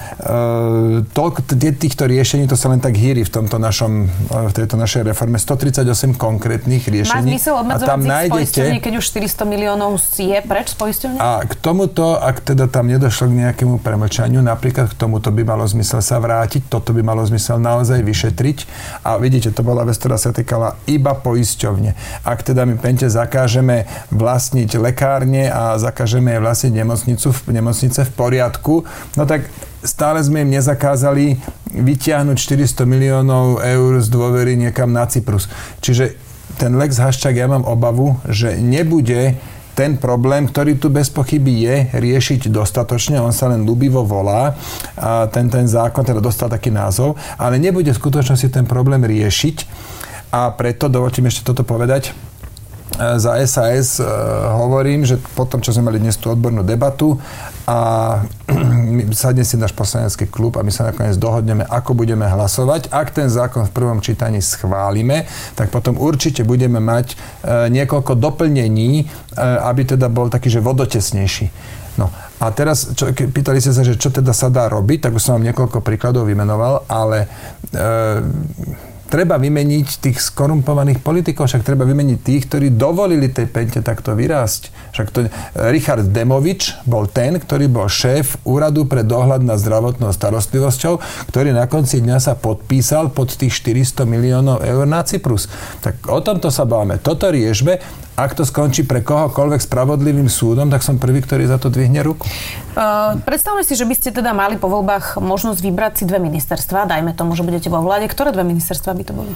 toľko 1.06 1.46
týchto 1.54 2.06
riešení, 2.06 2.50
to 2.50 2.58
sa 2.58 2.70
len 2.70 2.82
tak 2.82 2.98
hýri 2.98 3.22
v 3.22 3.30
tomto 3.30 3.58
našom, 3.58 4.10
v 4.30 4.52
tejto 4.54 4.74
našej 4.74 5.06
reforme. 5.06 5.38
138 5.38 6.18
konkrétnych 6.18 6.86
riešení. 6.90 7.30
Má 7.30 7.38
zmysel 7.38 7.54
obmedzovať 7.54 7.86
a 7.86 7.90
tam 7.90 8.00
nájdete, 8.02 8.62
keď 8.82 8.92
už 8.98 9.04
400 9.06 9.44
miliónov 9.46 9.92
je 10.18 10.38
preč 10.44 10.72
z 10.72 10.76
poisťovne? 10.78 11.18
A 11.18 11.42
k 11.46 11.52
tomuto, 11.58 12.16
ak 12.18 12.42
teda 12.42 12.66
tam 12.66 12.90
nedošlo 12.90 13.30
k 13.30 13.34
nejakému 13.48 13.78
premlčaniu, 13.82 14.40
napríklad 14.42 14.90
k 14.90 14.96
tomuto 14.98 15.30
by 15.30 15.42
malo 15.44 15.64
zmysel 15.66 16.00
sa 16.00 16.18
vrátiť, 16.18 16.66
toto 16.68 16.90
by 16.90 17.02
malo 17.02 17.24
zmysel 17.24 17.60
naozaj 17.60 18.00
vyšetriť. 18.00 18.58
A 19.04 19.16
vidíte, 19.20 19.43
Vidíte, 19.44 19.60
to 19.60 19.68
bola 19.76 19.84
vec, 19.84 20.00
ktorá 20.00 20.16
sa 20.16 20.32
týkala 20.32 20.80
iba 20.88 21.12
poisťovne. 21.12 21.92
Ak 22.24 22.48
teda 22.48 22.64
my 22.64 22.80
Pente 22.80 23.04
zakážeme 23.12 23.84
vlastniť 24.08 24.80
lekárne 24.80 25.52
a 25.52 25.76
zakážeme 25.76 26.32
vlastniť 26.40 26.72
nemocnicu, 26.72 27.28
nemocnice 27.52 28.08
v 28.08 28.12
poriadku, 28.16 28.88
no 28.88 29.22
tak 29.28 29.44
stále 29.84 30.24
sme 30.24 30.48
im 30.48 30.56
nezakázali 30.56 31.36
vytiahnuť 31.76 32.36
400 32.40 32.88
miliónov 32.88 33.60
eur 33.60 34.00
z 34.00 34.08
dôvery 34.08 34.56
niekam 34.56 34.96
na 34.96 35.04
Cyprus. 35.04 35.52
Čiže 35.84 36.16
ten 36.56 36.80
Lex 36.80 36.96
Haščák, 36.96 37.36
ja 37.36 37.44
mám 37.44 37.68
obavu, 37.68 38.16
že 38.24 38.56
nebude 38.56 39.36
ten 39.74 39.98
problém, 39.98 40.46
ktorý 40.46 40.78
tu 40.78 40.88
bez 40.88 41.10
pochyby 41.10 41.66
je, 41.66 41.76
riešiť 41.98 42.48
dostatočne. 42.48 43.18
On 43.18 43.34
sa 43.34 43.50
len 43.50 43.66
ľubivo 43.66 44.06
volá. 44.06 44.54
A 44.94 45.26
ten, 45.28 45.50
ten 45.50 45.66
zákon 45.66 46.06
teda 46.06 46.22
dostal 46.22 46.46
taký 46.46 46.70
názov, 46.70 47.18
ale 47.34 47.58
nebude 47.58 47.90
v 47.90 48.00
skutočnosti 48.00 48.48
ten 48.54 48.64
problém 48.64 49.02
riešiť. 49.02 49.56
A 50.34 50.50
preto, 50.54 50.90
dovolte 50.90 51.22
mi 51.22 51.30
ešte 51.30 51.46
toto 51.46 51.62
povedať, 51.62 52.14
E, 52.94 53.18
za 53.18 53.46
SAS 53.46 53.98
e, 53.98 54.06
hovorím, 54.54 55.02
že 55.02 55.18
potom, 55.34 55.58
čo 55.58 55.74
sme 55.74 55.90
mali 55.90 55.98
dnes 55.98 56.14
tú 56.14 56.30
odbornú 56.30 56.62
debatu 56.62 57.18
a 57.64 57.78
sadne 59.16 59.44
si 59.44 59.56
náš 59.56 59.72
poslanecký 59.72 60.28
klub 60.28 60.60
a 60.60 60.64
my 60.64 60.68
sa 60.68 60.92
nakoniec 60.92 61.16
dohodneme, 61.16 61.64
ako 61.64 61.96
budeme 61.96 62.28
hlasovať. 62.28 62.92
Ak 62.92 63.16
ten 63.16 63.32
zákon 63.32 63.64
v 63.68 63.74
prvom 63.74 63.98
čítaní 64.04 64.44
schválime, 64.44 65.24
tak 65.56 65.72
potom 65.72 65.96
určite 65.96 66.44
budeme 66.44 66.78
mať 66.78 67.06
e, 67.12 67.16
niekoľko 67.72 68.12
doplnení, 68.20 69.08
aby 69.40 69.82
teda 69.82 70.06
bol 70.12 70.30
taký, 70.30 70.52
že 70.52 70.62
vodotesnejší. 70.62 71.46
No 71.94 72.10
a 72.42 72.50
teraz, 72.50 72.90
čo, 72.92 73.14
pýtali 73.14 73.62
ste 73.62 73.70
sa, 73.70 73.86
že 73.86 73.94
čo 73.94 74.10
teda 74.10 74.34
sa 74.34 74.50
dá 74.50 74.66
robiť, 74.66 75.08
tak 75.08 75.16
už 75.16 75.22
som 75.22 75.38
vám 75.38 75.46
niekoľko 75.50 75.78
príkladov 75.80 76.26
vymenoval, 76.26 76.84
ale 76.90 77.30
e, 77.70 78.88
treba 79.14 79.38
vymeniť 79.38 80.02
tých 80.02 80.18
skorumpovaných 80.18 80.98
politikov, 80.98 81.46
však 81.46 81.62
treba 81.62 81.86
vymeniť 81.86 82.18
tých, 82.18 82.50
ktorí 82.50 82.74
dovolili 82.74 83.30
tej 83.30 83.46
pente 83.46 83.78
takto 83.78 84.10
vyrásť. 84.18 84.74
Však 84.90 85.06
to, 85.14 85.30
Richard 85.70 86.10
Demovič 86.10 86.82
bol 86.82 87.06
ten, 87.06 87.38
ktorý 87.38 87.70
bol 87.70 87.86
šéf 87.86 88.42
úradu 88.42 88.90
pre 88.90 89.06
dohľad 89.06 89.46
nad 89.46 89.62
zdravotnou 89.62 90.10
starostlivosťou, 90.10 90.98
ktorý 91.30 91.54
na 91.54 91.70
konci 91.70 92.02
dňa 92.02 92.18
sa 92.18 92.34
podpísal 92.34 93.14
pod 93.14 93.38
tých 93.38 93.54
400 93.62 94.02
miliónov 94.02 94.66
eur 94.66 94.82
na 94.82 95.06
Cyprus. 95.06 95.46
Tak 95.78 96.10
o 96.10 96.18
tomto 96.18 96.50
sa 96.50 96.66
báme. 96.66 96.98
Toto 96.98 97.30
riešme 97.30 98.03
ak 98.14 98.38
to 98.38 98.46
skončí 98.46 98.86
pre 98.86 99.02
kohokoľvek 99.02 99.60
spravodlivým 99.62 100.30
súdom, 100.30 100.70
tak 100.70 100.86
som 100.86 101.02
prvý, 101.02 101.18
ktorý 101.18 101.50
za 101.50 101.58
to 101.58 101.66
dvihne 101.70 101.98
ruku. 102.06 102.26
Uh, 102.78 103.18
predstavme 103.26 103.66
si, 103.66 103.74
že 103.74 103.82
by 103.82 103.94
ste 103.98 104.14
teda 104.14 104.30
mali 104.30 104.54
po 104.54 104.70
voľbách 104.70 105.18
možnosť 105.18 105.58
vybrať 105.58 105.92
si 105.98 106.04
dve 106.06 106.22
ministerstva. 106.22 106.86
Dajme 106.86 107.10
tomu, 107.14 107.34
že 107.34 107.42
budete 107.42 107.66
vo 107.66 107.82
vláde. 107.82 108.06
Ktoré 108.06 108.30
dve 108.30 108.46
ministerstva 108.46 108.94
by 108.94 109.04
to 109.06 109.12
boli? 109.12 109.32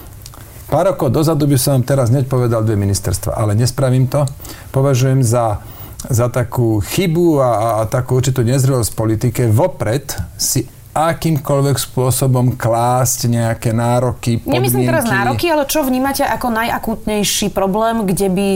Pár 0.69 0.95
rokov 0.95 1.11
dozadu 1.11 1.49
by 1.49 1.59
som 1.59 1.83
teraz 1.83 2.13
hneď 2.13 2.29
povedal 2.29 2.63
dve 2.63 2.77
ministerstva, 2.79 3.35
ale 3.35 3.59
nespravím 3.59 4.07
to. 4.07 4.29
Považujem 4.71 5.27
za 5.27 5.59
za 6.07 6.31
takú 6.31 6.79
chybu 6.79 7.43
a, 7.43 7.51
a, 7.51 7.69
a 7.83 7.91
takú 7.91 8.23
určitú 8.23 8.47
nezrelosť 8.47 8.95
politike 8.95 9.51
vopred 9.51 10.15
si 10.39 10.71
akýmkoľvek 11.15 11.77
spôsobom 11.79 12.59
klásť 12.59 13.31
nejaké 13.31 13.71
nároky, 13.71 14.43
podmienky. 14.43 14.55
Nemyslím 14.59 14.83
teraz 14.91 15.05
nároky, 15.07 15.47
ale 15.47 15.65
čo 15.71 15.87
vnímate 15.87 16.27
ako 16.27 16.51
najakútnejší 16.51 17.55
problém, 17.55 18.03
kde 18.03 18.29
by 18.29 18.49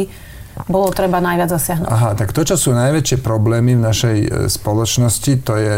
bolo 0.69 0.93
treba 0.93 1.19
najviac 1.23 1.49
zasiahnuť? 1.49 1.89
Aha, 1.89 2.11
tak 2.13 2.37
to, 2.37 2.45
čo 2.45 2.61
sú 2.61 2.77
najväčšie 2.77 3.25
problémy 3.25 3.73
v 3.79 3.83
našej 3.83 4.17
e, 4.21 4.29
spoločnosti, 4.53 5.33
to 5.41 5.57
je 5.57 5.75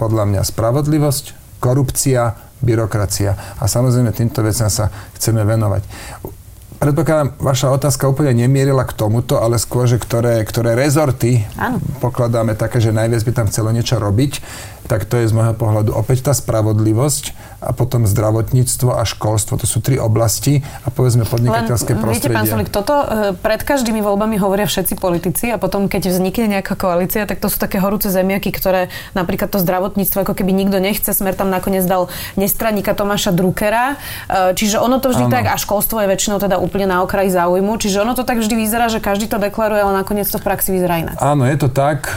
podľa 0.00 0.24
mňa 0.32 0.42
spravodlivosť, 0.42 1.58
korupcia, 1.60 2.32
byrokracia. 2.64 3.36
A 3.60 3.64
samozrejme 3.68 4.16
týmto 4.16 4.40
veciam 4.40 4.72
sa 4.72 4.88
chceme 5.20 5.44
venovať. 5.44 5.84
predpokladám, 6.80 7.36
vaša 7.40 7.72
otázka 7.72 8.08
úplne 8.08 8.32
nemierila 8.36 8.84
k 8.88 8.96
tomuto, 8.96 9.40
ale 9.40 9.60
skôr, 9.60 9.88
že 9.88 10.00
ktoré, 10.00 10.40
ktoré 10.44 10.72
rezorty 10.76 11.44
Áno. 11.56 11.80
pokladáme 12.00 12.56
také, 12.56 12.80
že 12.80 12.96
najviac 12.96 13.20
by 13.24 13.32
tam 13.32 13.46
chcelo 13.48 13.72
niečo 13.72 14.00
robiť, 14.00 14.32
tak 14.86 15.04
to 15.04 15.18
je 15.18 15.30
z 15.30 15.34
môjho 15.34 15.54
pohľadu 15.58 15.92
opäť 15.92 16.30
tá 16.30 16.32
spravodlivosť 16.32 17.34
a 17.60 17.74
potom 17.74 18.06
zdravotníctvo 18.06 18.94
a 18.94 19.02
školstvo. 19.02 19.58
To 19.58 19.66
sú 19.66 19.82
tri 19.82 19.98
oblasti 19.98 20.62
a 20.86 20.88
povedzme 20.92 21.26
podnikateľské 21.26 21.92
Len, 21.96 22.00
prostredie. 22.00 22.30
Viete, 22.30 22.38
pán 22.38 22.46
Solik, 22.46 22.70
toto 22.70 22.94
e, 23.02 23.06
pred 23.34 23.60
každými 23.64 24.04
voľbami 24.04 24.38
hovoria 24.38 24.68
všetci 24.68 24.94
politici 25.00 25.50
a 25.50 25.58
potom, 25.58 25.90
keď 25.90 26.14
vznikne 26.14 26.58
nejaká 26.58 26.78
koalícia, 26.78 27.26
tak 27.26 27.42
to 27.42 27.50
sú 27.50 27.58
také 27.58 27.82
horúce 27.82 28.06
zemiaky, 28.12 28.54
ktoré 28.54 28.92
napríklad 29.16 29.50
to 29.50 29.58
zdravotníctvo, 29.58 30.22
ako 30.22 30.34
keby 30.38 30.52
nikto 30.54 30.78
nechce, 30.78 31.10
smer 31.10 31.34
tam 31.34 31.50
nakoniec 31.50 31.82
dal 31.88 32.12
nestraníka 32.38 32.94
Tomáša 32.94 33.34
Druckera. 33.34 33.96
E, 34.30 34.54
čiže 34.54 34.78
ono 34.78 35.02
to 35.02 35.10
vždy 35.10 35.26
ano. 35.26 35.34
tak, 35.34 35.44
a 35.50 35.56
školstvo 35.58 36.04
je 36.04 36.08
väčšinou 36.12 36.38
teda 36.38 36.60
úplne 36.62 36.86
na 36.86 37.02
okraji 37.02 37.34
záujmu, 37.34 37.80
čiže 37.82 38.04
ono 38.04 38.14
to 38.14 38.22
tak 38.22 38.38
vždy 38.38 38.54
vyzerá, 38.54 38.86
že 38.92 39.02
každý 39.02 39.26
to 39.26 39.42
deklaruje, 39.42 39.82
ale 39.82 40.06
nakoniec 40.06 40.28
to 40.30 40.38
v 40.38 40.44
praxi 40.44 40.70
vyzerá 40.76 41.02
inak. 41.02 41.16
Áno, 41.18 41.48
je 41.48 41.56
to 41.58 41.72
tak. 41.72 42.12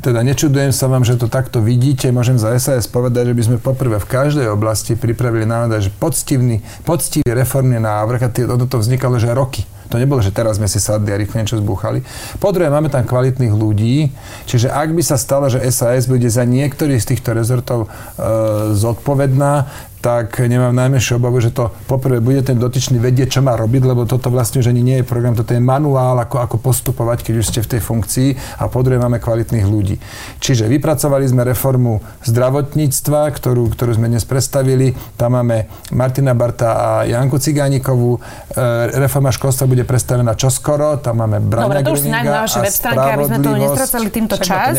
Teda 0.00 0.24
nečudujem 0.24 0.72
sa 0.72 0.88
vám, 0.88 1.04
že 1.04 1.20
to 1.20 1.28
takto 1.28 1.60
vidíte. 1.60 2.08
Môžem 2.14 2.40
za 2.40 2.56
SAS 2.56 2.88
povedať, 2.88 3.32
že 3.32 3.36
by 3.36 3.42
sme 3.46 3.56
poprvé 3.58 4.00
v 4.00 4.10
každej 4.10 4.46
oblasti 4.48 4.96
pripravili 4.96 5.44
naozaj 5.44 5.88
že 5.88 5.90
poctivý, 5.92 6.64
poctivý 6.86 7.26
reformný 7.26 7.78
návrh 7.82 8.20
a 8.26 8.28
ono 8.50 8.64
to 8.64 8.80
vznikalo 8.80 9.20
že 9.20 9.32
roky. 9.34 9.62
To 9.90 9.98
nebolo, 9.98 10.22
že 10.22 10.30
teraz 10.30 10.62
sme 10.62 10.70
si 10.70 10.78
sadli 10.78 11.10
a 11.10 11.18
rýchlo 11.18 11.42
niečo 11.42 11.58
zbúchali. 11.58 12.06
Po 12.38 12.54
druhé, 12.54 12.70
máme 12.70 12.86
tam 12.86 13.02
kvalitných 13.02 13.50
ľudí, 13.50 14.14
čiže 14.46 14.70
ak 14.70 14.94
by 14.94 15.02
sa 15.02 15.18
stalo, 15.18 15.50
že 15.50 15.58
SAS 15.66 16.06
bude 16.06 16.30
za 16.30 16.46
niektorý 16.46 16.94
z 17.02 17.10
týchto 17.10 17.34
rezortov 17.34 17.90
e, 17.90 18.78
zodpovedná, 18.78 19.66
tak 20.00 20.40
nemám 20.40 20.72
najmenšiu 20.72 21.20
obavu, 21.20 21.44
že 21.44 21.52
to 21.52 21.68
poprvé 21.84 22.24
bude 22.24 22.40
ten 22.40 22.56
dotyčný 22.56 22.96
vedieť, 22.96 23.36
čo 23.36 23.40
má 23.44 23.52
robiť, 23.52 23.84
lebo 23.84 24.08
toto 24.08 24.32
vlastne 24.32 24.64
už 24.64 24.72
ani 24.72 24.80
nie 24.80 24.96
je 25.00 25.04
program, 25.04 25.36
toto 25.36 25.52
je 25.52 25.60
manuál, 25.60 26.16
ako, 26.24 26.40
ako 26.40 26.56
postupovať, 26.56 27.20
keď 27.20 27.34
už 27.36 27.46
ste 27.46 27.60
v 27.60 27.76
tej 27.76 27.80
funkcii 27.84 28.28
a 28.58 28.72
po 28.72 28.80
druhé 28.80 28.96
máme 28.96 29.20
kvalitných 29.20 29.68
ľudí. 29.68 30.00
Čiže 30.40 30.72
vypracovali 30.72 31.28
sme 31.28 31.44
reformu 31.44 32.00
zdravotníctva, 32.24 33.28
ktorú, 33.28 33.68
ktorú 33.76 34.00
sme 34.00 34.08
dnes 34.08 34.24
predstavili. 34.24 34.96
Tam 35.20 35.36
máme 35.36 35.68
Martina 35.92 36.32
Barta 36.32 36.68
a 36.72 36.88
Janku 37.04 37.36
Cigánikovú. 37.36 38.16
E, 38.16 38.96
reforma 38.96 39.28
školstva 39.28 39.68
bude 39.68 39.84
predstavená 39.84 40.32
čoskoro. 40.32 40.96
Tam 40.96 41.20
máme 41.20 41.44
Brania 41.44 41.68
Dobre, 41.68 41.80
to 41.84 41.92
už 41.92 42.08
nájdem 42.08 42.32
na 42.32 42.42
vašej 42.48 42.62
web 42.64 42.74
stránke, 42.74 43.08
aby 43.20 43.24
sme 43.28 43.38
to 43.44 43.50
nestracali 43.52 44.08
týmto 44.08 44.36
čas. 44.40 44.72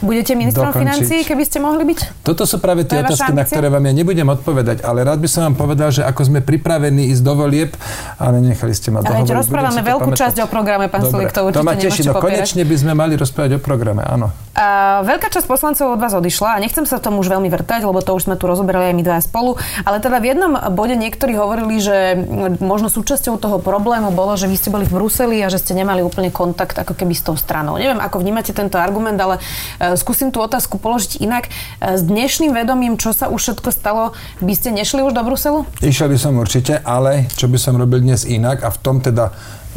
Budete 0.00 0.32
ministrom 0.32 0.72
financií, 0.72 1.20
keby 1.28 1.42
ste 1.44 1.60
mohli 1.60 1.84
byť? 1.84 2.24
Toto 2.24 2.48
sú 2.48 2.56
práve 2.56 2.88
tie 2.88 3.04
otázky, 3.04 3.36
na 3.36 3.44
ktoré 3.44 3.68
vám 3.68 3.84
ja 3.84 3.92
nebudem 3.92 4.24
odpovedať 4.24 4.53
odpovedať, 4.54 4.86
ale 4.86 5.02
rád 5.02 5.18
by 5.18 5.26
som 5.26 5.50
vám 5.50 5.56
povedal, 5.58 5.90
že 5.90 6.06
ako 6.06 6.30
sme 6.30 6.38
pripravení 6.38 7.10
ísť 7.10 7.22
do 7.26 7.34
volieb, 7.34 7.74
ale 8.22 8.38
nechali 8.38 8.70
ste 8.70 8.94
ma 8.94 9.02
dohovoriť. 9.02 9.26
Ale 9.26 9.40
rozprávame 9.42 9.82
veľkú 9.82 10.10
pamätať. 10.14 10.22
časť 10.30 10.36
o 10.44 10.48
programe, 10.48 10.86
pán 10.86 11.02
Sulik, 11.10 11.34
to 11.34 11.50
určite 11.50 11.58
to 11.58 11.66
ma 11.66 11.74
teší, 11.74 12.02
no 12.06 12.14
konečne 12.22 12.62
by 12.62 12.76
sme 12.78 12.92
mali 12.94 13.18
rozprávať 13.18 13.58
o 13.58 13.60
programe, 13.60 14.06
áno. 14.06 14.30
A 14.54 15.02
veľká 15.02 15.34
časť 15.34 15.50
poslancov 15.50 15.98
od 15.98 15.98
vás 15.98 16.14
odišla 16.14 16.54
a 16.54 16.58
nechcem 16.62 16.86
sa 16.86 17.02
tomu 17.02 17.18
už 17.18 17.26
veľmi 17.26 17.50
vrtať, 17.50 17.82
lebo 17.82 17.98
to 17.98 18.14
už 18.14 18.30
sme 18.30 18.38
tu 18.38 18.46
rozoberali 18.46 18.94
aj 18.94 18.94
my 18.94 19.02
dva 19.02 19.18
spolu, 19.18 19.58
ale 19.82 19.98
teda 19.98 20.22
v 20.22 20.30
jednom 20.30 20.54
bode 20.70 20.94
niektorí 20.94 21.34
hovorili, 21.34 21.82
že 21.82 22.14
možno 22.62 22.86
súčasťou 22.86 23.34
toho 23.42 23.58
problému 23.58 24.14
bolo, 24.14 24.38
že 24.38 24.46
vy 24.46 24.54
ste 24.54 24.70
boli 24.70 24.86
v 24.86 24.94
Bruseli 24.94 25.42
a 25.42 25.50
že 25.50 25.58
ste 25.58 25.74
nemali 25.74 26.06
úplne 26.06 26.30
kontakt 26.30 26.78
ako 26.78 26.94
keby 26.94 27.18
s 27.18 27.26
tou 27.26 27.34
stranou. 27.34 27.82
Neviem, 27.82 27.98
ako 27.98 28.22
vnímate 28.22 28.54
tento 28.54 28.78
argument, 28.78 29.18
ale 29.18 29.42
e, 29.82 29.98
skúsim 29.98 30.30
tú 30.30 30.38
otázku 30.38 30.78
položiť 30.78 31.18
inak. 31.18 31.50
E, 31.50 31.98
s 31.98 32.02
dnešným 32.06 32.54
vedomím, 32.54 32.94
čo 32.94 33.10
sa 33.10 33.26
už 33.26 33.42
všetko 33.42 33.70
stalo, 33.74 34.14
by 34.44 34.54
ste 34.54 34.70
nešli 34.76 35.00
už 35.00 35.16
do 35.16 35.24
Bruselu? 35.24 35.64
Išiel 35.80 36.12
by 36.12 36.18
som 36.20 36.36
určite, 36.36 36.78
ale 36.84 37.26
čo 37.32 37.48
by 37.48 37.56
som 37.56 37.80
robil 37.80 38.04
dnes 38.04 38.28
inak 38.28 38.60
a 38.60 38.68
v 38.68 38.78
tom 38.78 39.00
teda 39.00 39.32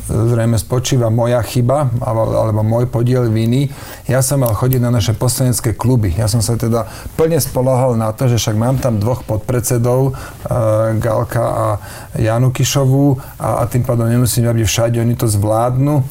zrejme 0.06 0.62
spočíva 0.62 1.10
moja 1.10 1.42
chyba 1.42 1.90
alebo 2.06 2.62
môj 2.62 2.86
podiel 2.86 3.28
viny. 3.34 3.74
Ja 4.06 4.22
som 4.22 4.46
mal 4.46 4.54
chodiť 4.54 4.78
na 4.78 4.94
naše 4.94 5.18
poslanecké 5.18 5.74
kluby. 5.74 6.14
Ja 6.14 6.30
som 6.30 6.46
sa 6.46 6.54
teda 6.54 6.86
plne 7.18 7.42
spolohal 7.42 7.98
na 7.98 8.14
to, 8.14 8.30
že 8.30 8.38
však 8.38 8.56
mám 8.56 8.78
tam 8.78 9.02
dvoch 9.02 9.26
podpredsedov, 9.26 10.14
uh, 10.14 10.94
Galka 11.02 11.44
a 11.44 11.66
Janu 12.14 12.54
Kišovú 12.54 13.18
a, 13.42 13.66
a 13.66 13.68
tým 13.68 13.82
pádom 13.82 14.06
nemusím 14.06 14.46
aby 14.48 14.62
všade, 14.64 15.02
oni 15.02 15.18
to 15.18 15.26
zvládnu 15.26 16.06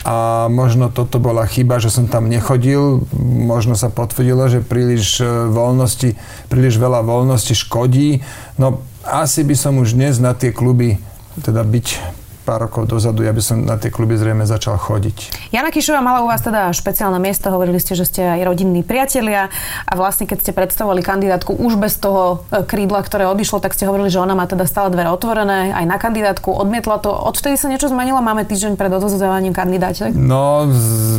a 0.00 0.48
možno 0.48 0.88
toto 0.88 1.20
bola 1.20 1.44
chyba, 1.44 1.76
že 1.76 1.92
som 1.92 2.08
tam 2.08 2.32
nechodil. 2.32 3.04
Možno 3.20 3.76
sa 3.76 3.92
potvrdilo, 3.92 4.48
že 4.48 4.64
príliš 4.64 5.20
e, 5.20 5.28
voľnosti, 5.52 6.16
príliš 6.48 6.80
veľa 6.80 7.04
voľnosti 7.04 7.52
škodí. 7.52 8.24
No 8.56 8.80
asi 9.04 9.44
by 9.44 9.54
som 9.56 9.76
už 9.76 9.96
dnes 9.96 10.16
na 10.16 10.32
tie 10.32 10.52
kluby 10.56 10.96
teda 11.44 11.64
byť 11.64 12.19
pár 12.50 12.66
rokov 12.66 12.90
dozadu, 12.90 13.22
ja 13.22 13.30
by 13.30 13.38
som 13.38 13.62
na 13.62 13.78
tie 13.78 13.94
kluby 13.94 14.18
zrejme 14.18 14.42
začal 14.42 14.74
chodiť. 14.74 15.46
Jana 15.54 15.70
Kišová 15.70 16.02
mala 16.02 16.26
u 16.26 16.26
vás 16.26 16.42
teda 16.42 16.74
špeciálne 16.74 17.22
miesto, 17.22 17.46
hovorili 17.46 17.78
ste, 17.78 17.94
že 17.94 18.02
ste 18.02 18.26
aj 18.26 18.42
rodinní 18.42 18.82
priatelia 18.82 19.54
a 19.86 19.92
vlastne 19.94 20.26
keď 20.26 20.42
ste 20.42 20.50
predstavovali 20.50 20.98
kandidátku 20.98 21.54
už 21.54 21.78
bez 21.78 21.94
toho 22.02 22.42
e, 22.50 22.66
krídla, 22.66 23.06
ktoré 23.06 23.30
odišlo, 23.30 23.62
tak 23.62 23.78
ste 23.78 23.86
hovorili, 23.86 24.10
že 24.10 24.18
ona 24.18 24.34
má 24.34 24.50
teda 24.50 24.66
stále 24.66 24.90
dvere 24.90 25.14
otvorené 25.14 25.70
aj 25.70 25.86
na 25.86 25.94
kandidátku, 26.02 26.50
odmietla 26.50 26.98
to. 26.98 27.14
Odvtedy 27.14 27.54
sa 27.54 27.70
niečo 27.70 27.86
zmenilo? 27.86 28.18
Máme 28.18 28.42
týždeň 28.42 28.74
pred 28.74 28.90
odozdávaním 28.90 29.54
kandidátek? 29.54 30.10
No, 30.18 30.66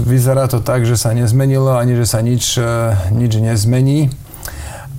vyzerá 0.04 0.52
to 0.52 0.60
tak, 0.60 0.84
že 0.84 1.00
sa 1.00 1.16
nezmenilo, 1.16 1.80
ani 1.80 1.96
že 1.96 2.12
sa 2.12 2.20
nič, 2.20 2.60
e, 2.60 2.92
nič 3.16 3.40
nezmení 3.40 4.12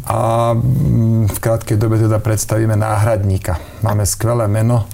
a 0.08 0.52
mm, 0.56 1.28
v 1.28 1.38
krátkej 1.38 1.76
dobe 1.76 2.00
teda 2.00 2.18
predstavíme 2.18 2.74
náhradníka. 2.74 3.60
Máme 3.84 4.08
skvelé 4.08 4.48
meno, 4.48 4.88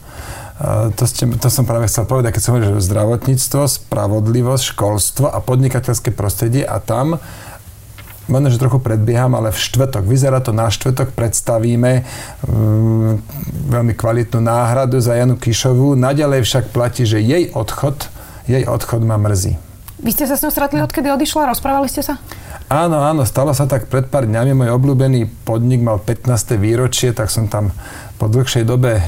to, 0.99 1.05
ste, 1.07 1.31
to 1.39 1.49
som 1.49 1.63
práve 1.63 1.87
chcel 1.87 2.03
povedať, 2.03 2.35
keď 2.35 2.43
som 2.43 2.53
hovoril, 2.59 2.79
že 2.79 2.91
zdravotníctvo, 2.91 3.63
spravodlivosť, 3.71 4.65
školstvo 4.75 5.27
a 5.31 5.39
podnikateľské 5.39 6.11
prostredie 6.11 6.67
a 6.67 6.83
tam 6.83 7.23
možno, 8.29 8.53
že 8.53 8.61
trochu 8.61 8.79
predbieham, 8.79 9.33
ale 9.33 9.51
v 9.51 9.59
štvrtok, 9.59 10.05
vyzerá 10.05 10.39
to 10.45 10.53
na 10.53 10.69
štvrtok, 10.69 11.17
predstavíme 11.17 12.05
um, 12.45 13.17
veľmi 13.73 13.97
kvalitnú 13.97 14.45
náhradu 14.45 15.01
za 15.01 15.17
Janu 15.17 15.41
Kišovú. 15.41 15.97
Naďalej 15.97 16.45
však 16.45 16.65
platí, 16.71 17.09
že 17.09 17.25
jej 17.25 17.49
odchod, 17.57 18.13
jej 18.45 18.69
odchod 18.69 19.03
ma 19.03 19.17
mrzí. 19.17 19.57
Vy 19.99 20.11
ste 20.15 20.31
sa 20.31 20.39
s 20.39 20.45
ňou 20.47 20.53
stretli, 20.55 20.79
odkedy 20.79 21.11
odišla? 21.11 21.51
Rozprávali 21.51 21.91
ste 21.91 22.07
sa? 22.07 22.21
Áno, 22.69 23.01
áno, 23.01 23.25
stalo 23.25 23.57
sa 23.57 23.65
tak 23.65 23.89
pred 23.89 24.05
pár 24.13 24.29
dňami. 24.29 24.53
Môj 24.53 24.77
obľúbený 24.77 25.25
podnik 25.49 25.81
mal 25.81 25.97
15. 26.05 26.61
výročie, 26.61 27.17
tak 27.17 27.33
som 27.33 27.49
tam 27.49 27.73
po 28.21 28.29
dlhšej 28.29 28.69
dobe 28.69 29.01
e, 29.01 29.05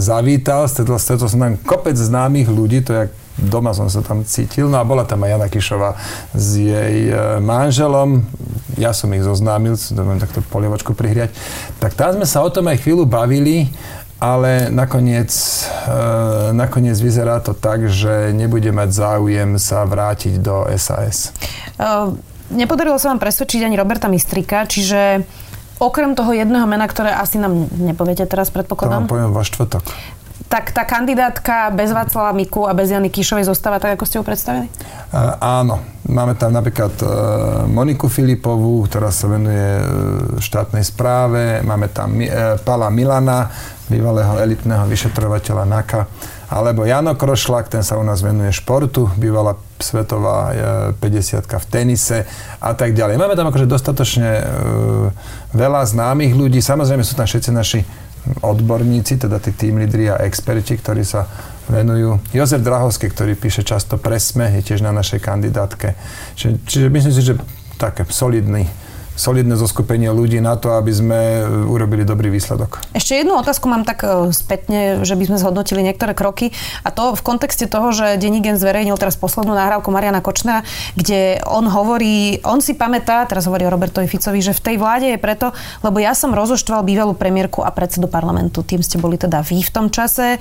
zavítal, 0.00 0.64
stretol, 0.72 0.96
stretol 0.96 1.28
som 1.28 1.44
tam 1.44 1.60
kopec 1.60 1.92
známych 1.92 2.48
ľudí, 2.48 2.80
to 2.80 2.92
je 2.96 3.04
doma 3.36 3.76
som 3.76 3.92
sa 3.92 4.00
tam 4.00 4.24
cítil, 4.24 4.68
no 4.72 4.80
a 4.80 4.88
bola 4.88 5.04
tam 5.04 5.24
aj 5.24 5.36
Jana 5.36 5.48
Kišová 5.52 5.90
s 6.32 6.48
jej 6.56 7.12
e, 7.12 7.40
manželom, 7.44 8.24
ja 8.80 8.96
som 8.96 9.12
ich 9.12 9.24
zoznámil, 9.24 9.76
dovolím 9.92 10.20
takto 10.20 10.40
polievočku 10.40 10.96
prihriať, 10.96 11.32
tak 11.76 11.92
tam 11.92 12.16
sme 12.16 12.24
sa 12.24 12.40
o 12.40 12.48
tom 12.48 12.68
aj 12.72 12.80
chvíľu 12.80 13.04
bavili, 13.04 13.68
ale 14.22 14.72
nakoniec, 14.72 15.28
e, 15.28 15.92
nakoniec 16.56 16.96
vyzerá 16.96 17.42
to 17.44 17.52
tak, 17.52 17.90
že 17.90 18.32
nebude 18.32 18.72
mať 18.72 18.88
záujem 18.96 19.60
sa 19.60 19.82
vrátiť 19.84 20.40
do 20.40 20.62
SAS. 20.78 21.34
Uh, 21.80 22.14
nepodarilo 22.52 23.00
sa 23.00 23.10
vám 23.10 23.20
presvedčiť 23.20 23.64
ani 23.64 23.74
Roberta 23.74 24.06
Mistrika, 24.06 24.68
čiže 24.68 25.24
Okrem 25.82 26.14
toho 26.14 26.30
jedného 26.30 26.62
mena, 26.70 26.86
ktoré 26.86 27.10
asi 27.10 27.42
nám 27.42 27.66
nepoviete 27.74 28.22
teraz, 28.30 28.54
predpokladám. 28.54 29.02
To 29.02 29.10
vám 29.10 29.10
poviem 29.10 29.30
vo 29.34 29.42
štvrtok. 29.42 29.82
Tak 30.46 30.70
tá 30.70 30.86
kandidátka 30.86 31.74
bez 31.74 31.90
Václava 31.90 32.30
Miku 32.30 32.70
a 32.70 32.76
bez 32.76 32.94
Jany 32.94 33.10
Kišovej 33.10 33.50
zostáva 33.50 33.82
tak, 33.82 33.98
ako 33.98 34.04
ste 34.06 34.20
ho 34.20 34.24
predstavili? 34.24 34.70
Uh, 35.10 35.34
áno. 35.42 35.82
Máme 36.06 36.38
tam 36.38 36.54
napríklad 36.54 36.94
uh, 37.02 37.08
Moniku 37.66 38.06
Filipovú, 38.06 38.86
ktorá 38.86 39.10
sa 39.10 39.26
venuje 39.26 39.58
uh, 39.58 39.82
štátnej 40.38 40.86
správe. 40.86 41.64
Máme 41.66 41.90
tam 41.90 42.14
uh, 42.20 42.60
Pala 42.62 42.86
Milana, 42.92 43.50
bývalého 43.90 44.38
elitného 44.38 44.86
vyšetrovateľa 44.86 45.64
NAKA 45.66 46.00
alebo 46.52 46.84
Jano 46.84 47.16
Krošlak, 47.16 47.72
ten 47.72 47.80
sa 47.80 47.96
u 47.96 48.04
nás 48.04 48.20
venuje 48.20 48.52
športu, 48.52 49.08
bývala 49.16 49.56
svetová 49.82 50.54
50 50.96 51.42
v 51.42 51.66
tenise 51.66 52.24
a 52.62 52.72
tak 52.72 52.94
ďalej. 52.94 53.18
Máme 53.18 53.34
tam 53.34 53.50
akože 53.50 53.66
dostatočne 53.66 54.30
e, 54.38 54.44
veľa 55.52 55.82
známych 55.84 56.32
ľudí. 56.32 56.62
Samozrejme 56.62 57.02
sú 57.02 57.18
tam 57.18 57.26
všetci 57.26 57.50
naši 57.50 57.80
odborníci, 58.42 59.18
teda 59.18 59.42
tí 59.42 59.50
tým 59.50 59.82
lídri 59.82 60.06
a 60.06 60.22
experti, 60.22 60.78
ktorí 60.78 61.02
sa 61.02 61.26
venujú. 61.66 62.22
Jozef 62.30 62.62
Drahovský, 62.62 63.10
ktorý 63.10 63.34
píše 63.34 63.66
často 63.66 63.98
presme, 63.98 64.50
je 64.58 64.72
tiež 64.72 64.86
na 64.86 64.94
našej 64.94 65.18
kandidátke. 65.18 65.98
Čiže, 66.38 66.54
čiže 66.66 66.86
myslím 66.86 67.14
si, 67.14 67.22
že 67.22 67.34
také 67.78 68.06
solidný 68.06 68.70
solidné 69.14 69.54
zoskupenie 69.60 70.08
ľudí 70.08 70.40
na 70.40 70.56
to, 70.56 70.72
aby 70.76 70.92
sme 70.92 71.20
urobili 71.68 72.02
dobrý 72.02 72.32
výsledok. 72.32 72.80
Ešte 72.96 73.20
jednu 73.20 73.36
otázku 73.36 73.68
mám 73.68 73.84
tak 73.84 74.04
e, 74.04 74.32
spätne, 74.32 75.04
že 75.04 75.14
by 75.14 75.24
sme 75.28 75.36
zhodnotili 75.40 75.84
niektoré 75.84 76.16
kroky 76.16 76.50
a 76.82 76.88
to 76.88 77.12
v 77.12 77.22
kontexte 77.22 77.68
toho, 77.68 77.92
že 77.92 78.16
Denigen 78.16 78.56
zverejnil 78.56 78.96
teraz 78.96 79.20
poslednú 79.20 79.52
nahrávku 79.52 79.92
Mariana 79.92 80.24
Kočnera, 80.24 80.64
kde 80.96 81.44
on 81.44 81.68
hovorí, 81.68 82.40
on 82.42 82.64
si 82.64 82.72
pamätá, 82.72 83.28
teraz 83.28 83.44
hovorí 83.44 83.68
o 83.68 83.72
Robertovi 83.72 84.08
Ficovi, 84.08 84.40
že 84.40 84.56
v 84.56 84.64
tej 84.72 84.76
vláde 84.80 85.06
je 85.12 85.18
preto, 85.20 85.52
lebo 85.84 86.00
ja 86.00 86.16
som 86.16 86.32
rozoštval 86.32 86.80
bývalú 86.84 87.12
premiérku 87.12 87.60
a 87.60 87.70
predsedu 87.70 88.08
parlamentu. 88.08 88.64
Tým 88.64 88.80
ste 88.80 88.96
boli 88.96 89.20
teda 89.20 89.44
vy 89.44 89.60
v 89.60 89.70
tom 89.72 89.92
čase. 89.92 90.36
E, 90.36 90.38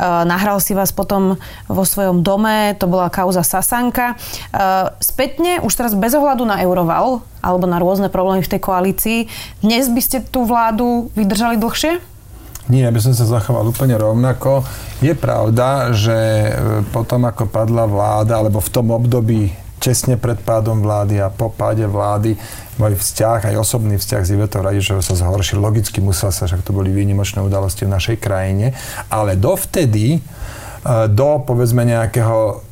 nahral 0.00 0.58
si 0.64 0.72
vás 0.72 0.90
potom 0.96 1.36
vo 1.68 1.84
svojom 1.84 2.24
dome, 2.24 2.72
to 2.80 2.88
bola 2.88 3.12
kauza 3.12 3.44
Sasanka. 3.44 4.14
E, 4.14 4.16
spätne, 5.04 5.60
už 5.60 5.72
teraz 5.76 5.92
bez 5.92 6.16
ohľadu 6.16 6.48
na 6.48 6.64
Euroval, 6.64 7.33
alebo 7.44 7.68
na 7.68 7.76
rôzne 7.76 8.08
problémy 8.08 8.40
v 8.40 8.52
tej 8.56 8.60
koalícii. 8.64 9.18
Dnes 9.60 9.92
by 9.92 10.00
ste 10.00 10.24
tú 10.24 10.48
vládu 10.48 11.12
vydržali 11.12 11.60
dlhšie? 11.60 12.00
Nie, 12.72 12.88
aby 12.88 12.96
som 12.96 13.12
sa 13.12 13.28
zachoval 13.28 13.68
úplne 13.68 13.92
rovnako. 14.00 14.64
Je 15.04 15.12
pravda, 15.12 15.92
že 15.92 16.16
e, 16.16 16.50
potom, 16.96 17.28
ako 17.28 17.44
padla 17.44 17.84
vláda, 17.84 18.40
alebo 18.40 18.56
v 18.56 18.72
tom 18.72 18.88
období 18.88 19.52
tesne 19.76 20.16
pred 20.16 20.40
pádom 20.40 20.80
vlády 20.80 21.20
a 21.20 21.28
po 21.28 21.52
páde 21.52 21.84
vlády 21.84 22.40
môj 22.80 22.96
vzťah, 22.96 23.52
aj 23.52 23.60
osobný 23.60 24.00
vzťah 24.00 24.22
s 24.24 24.32
Ivetou 24.32 24.64
Radičovou 24.64 25.04
sa 25.04 25.12
zhoršil. 25.12 25.60
Logicky 25.60 26.00
musel 26.00 26.32
sa, 26.32 26.48
však 26.48 26.64
to 26.64 26.72
boli 26.72 26.88
výnimočné 26.88 27.44
udalosti 27.44 27.84
v 27.84 27.92
našej 27.92 28.16
krajine. 28.16 28.72
Ale 29.12 29.36
dovtedy, 29.36 30.16
e, 30.16 30.20
do 31.12 31.44
povedzme 31.44 31.84
nejakého 31.84 32.64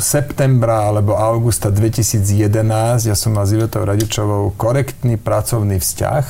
septembra 0.00 0.90
alebo 0.90 1.16
augusta 1.16 1.70
2011 1.72 3.08
ja 3.08 3.16
som 3.16 3.32
mal 3.32 3.48
s 3.48 3.56
Ivetou 3.56 3.84
Radičovou 3.84 4.52
korektný 4.54 5.16
pracovný 5.16 5.80
vzťah 5.80 6.24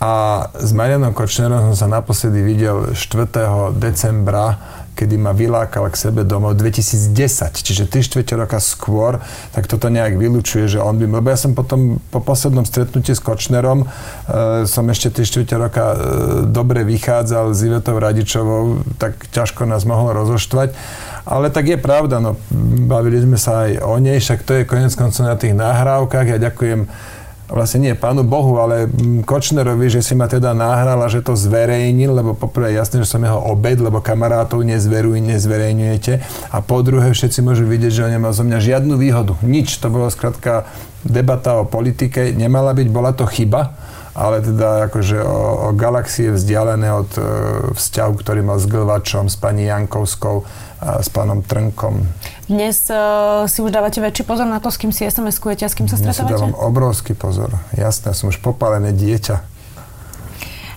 a 0.00 0.12
s 0.56 0.70
Marianom 0.72 1.12
Kočnerom 1.12 1.72
som 1.72 1.76
sa 1.76 1.88
naposledy 1.88 2.40
videl 2.40 2.96
4. 2.96 3.76
decembra 3.76 4.80
kedy 5.00 5.16
ma 5.16 5.32
vylákal 5.32 5.88
k 5.88 5.96
sebe 5.96 6.28
domov 6.28 6.60
2010, 6.60 7.16
čiže 7.64 7.88
3 7.88 8.04
čtvrte 8.04 8.36
roka 8.36 8.60
skôr, 8.60 9.16
tak 9.56 9.64
toto 9.64 9.88
nejak 9.88 10.20
vylučuje, 10.20 10.68
že 10.68 10.76
on 10.76 11.00
by... 11.00 11.08
Lebo 11.08 11.32
ja 11.32 11.40
som 11.40 11.56
potom 11.56 12.04
po 12.12 12.20
poslednom 12.20 12.68
stretnutí 12.68 13.16
s 13.16 13.24
Kočnerom 13.24 13.88
e, 13.88 14.68
som 14.68 14.84
ešte 14.92 15.08
3 15.08 15.24
čtvrte 15.24 15.56
roka 15.56 15.84
e, 15.88 15.96
dobre 16.52 16.84
vychádzal 16.84 17.56
s 17.56 17.64
Ivetou 17.64 17.96
Radičovou, 17.96 18.84
tak 19.00 19.16
ťažko 19.32 19.64
nás 19.64 19.88
mohlo 19.88 20.12
rozoštvať. 20.12 20.76
Ale 21.24 21.52
tak 21.52 21.68
je 21.68 21.78
pravda, 21.78 22.18
no 22.20 22.36
bavili 22.88 23.20
sme 23.20 23.36
sa 23.36 23.68
aj 23.68 23.84
o 23.84 23.96
nej, 24.00 24.18
však 24.18 24.40
to 24.44 24.52
je 24.60 24.68
konec 24.68 24.92
koncov 24.96 25.24
na 25.28 25.36
tých 25.36 25.52
nahrávkach. 25.52 26.26
Ja 26.26 26.38
ďakujem 26.40 26.88
vlastne 27.50 27.90
nie 27.90 27.98
pánu 27.98 28.22
Bohu, 28.22 28.62
ale 28.62 28.86
Kočnerovi, 29.26 29.90
že 29.90 30.06
si 30.06 30.14
ma 30.14 30.30
teda 30.30 30.54
nahral 30.54 31.02
a 31.02 31.10
že 31.10 31.18
to 31.20 31.34
zverejnil, 31.34 32.14
lebo 32.14 32.38
poprvé 32.38 32.78
jasné, 32.78 33.02
že 33.02 33.10
som 33.10 33.26
jeho 33.26 33.42
obed, 33.42 33.82
lebo 33.82 33.98
kamarátov 33.98 34.62
nezveruj, 34.62 35.18
nezverejňujete. 35.18 36.12
A 36.54 36.56
po 36.62 36.80
druhé 36.86 37.10
všetci 37.10 37.42
môžu 37.42 37.66
vidieť, 37.66 37.92
že 37.92 38.04
on 38.06 38.14
nemá 38.14 38.30
zo 38.30 38.46
mňa 38.46 38.58
žiadnu 38.62 38.94
výhodu. 38.94 39.34
Nič. 39.42 39.82
To 39.82 39.90
bolo 39.90 40.06
skrátka 40.08 40.70
debata 41.02 41.58
o 41.58 41.66
politike. 41.66 42.30
Nemala 42.30 42.70
byť, 42.70 42.88
bola 42.88 43.10
to 43.10 43.26
chyba 43.26 43.74
ale 44.20 44.44
teda 44.44 44.92
akože 44.92 45.16
o, 45.24 45.38
o 45.64 45.68
galaxie 45.72 46.28
vzdialené 46.28 46.92
od 46.92 47.10
e, 47.16 47.22
vzťahu, 47.72 48.12
ktorý 48.20 48.44
mal 48.44 48.60
s 48.60 48.68
Glvačom, 48.68 49.32
s 49.32 49.40
pani 49.40 49.64
Jankovskou 49.64 50.44
a 50.80 51.00
s 51.00 51.08
pánom 51.08 51.40
Trnkom. 51.40 52.04
Dnes 52.48 52.88
uh, 52.88 53.44
si 53.44 53.60
už 53.60 53.68
dávate 53.68 54.00
väčší 54.00 54.24
pozor 54.24 54.48
na 54.48 54.64
to, 54.64 54.72
s 54.72 54.80
kým 54.80 54.96
si 54.96 55.04
SMS-kujete 55.04 55.64
a 55.64 55.68
s 55.68 55.76
kým 55.76 55.92
sa 55.92 56.00
stretávate? 56.00 56.24
Dnes 56.24 56.40
si 56.40 56.40
dávam 56.40 56.56
obrovský 56.56 57.12
pozor. 57.12 57.52
Jasné, 57.76 58.16
som 58.16 58.32
už 58.32 58.40
popálené 58.40 58.96
dieťa. 58.96 59.36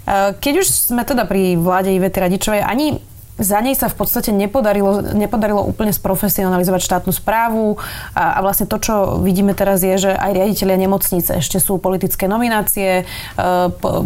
Uh, 0.03 0.35
keď 0.43 0.59
už 0.59 0.67
sme 0.67 1.07
teda 1.07 1.23
pri 1.23 1.55
vláde 1.55 1.95
Ivety 1.95 2.19
Radičovej, 2.19 2.67
ani 2.67 2.99
za 3.41 3.57
nej 3.65 3.73
sa 3.73 3.89
v 3.89 3.97
podstate 3.97 4.29
nepodarilo, 4.29 5.01
nepodarilo 5.17 5.65
úplne 5.65 5.89
sprofesionalizovať 5.89 6.81
štátnu 6.85 7.09
správu 7.09 7.81
a, 8.13 8.37
a 8.37 8.39
vlastne 8.45 8.69
to, 8.69 8.77
čo 8.77 9.17
vidíme 9.25 9.57
teraz 9.57 9.81
je, 9.81 9.97
že 9.97 10.11
aj 10.13 10.37
riaditeľia 10.37 10.77
nemocnice 10.85 11.41
ešte 11.41 11.57
sú 11.57 11.81
politické 11.81 12.29
nominácie, 12.29 13.01
e, 13.01 13.43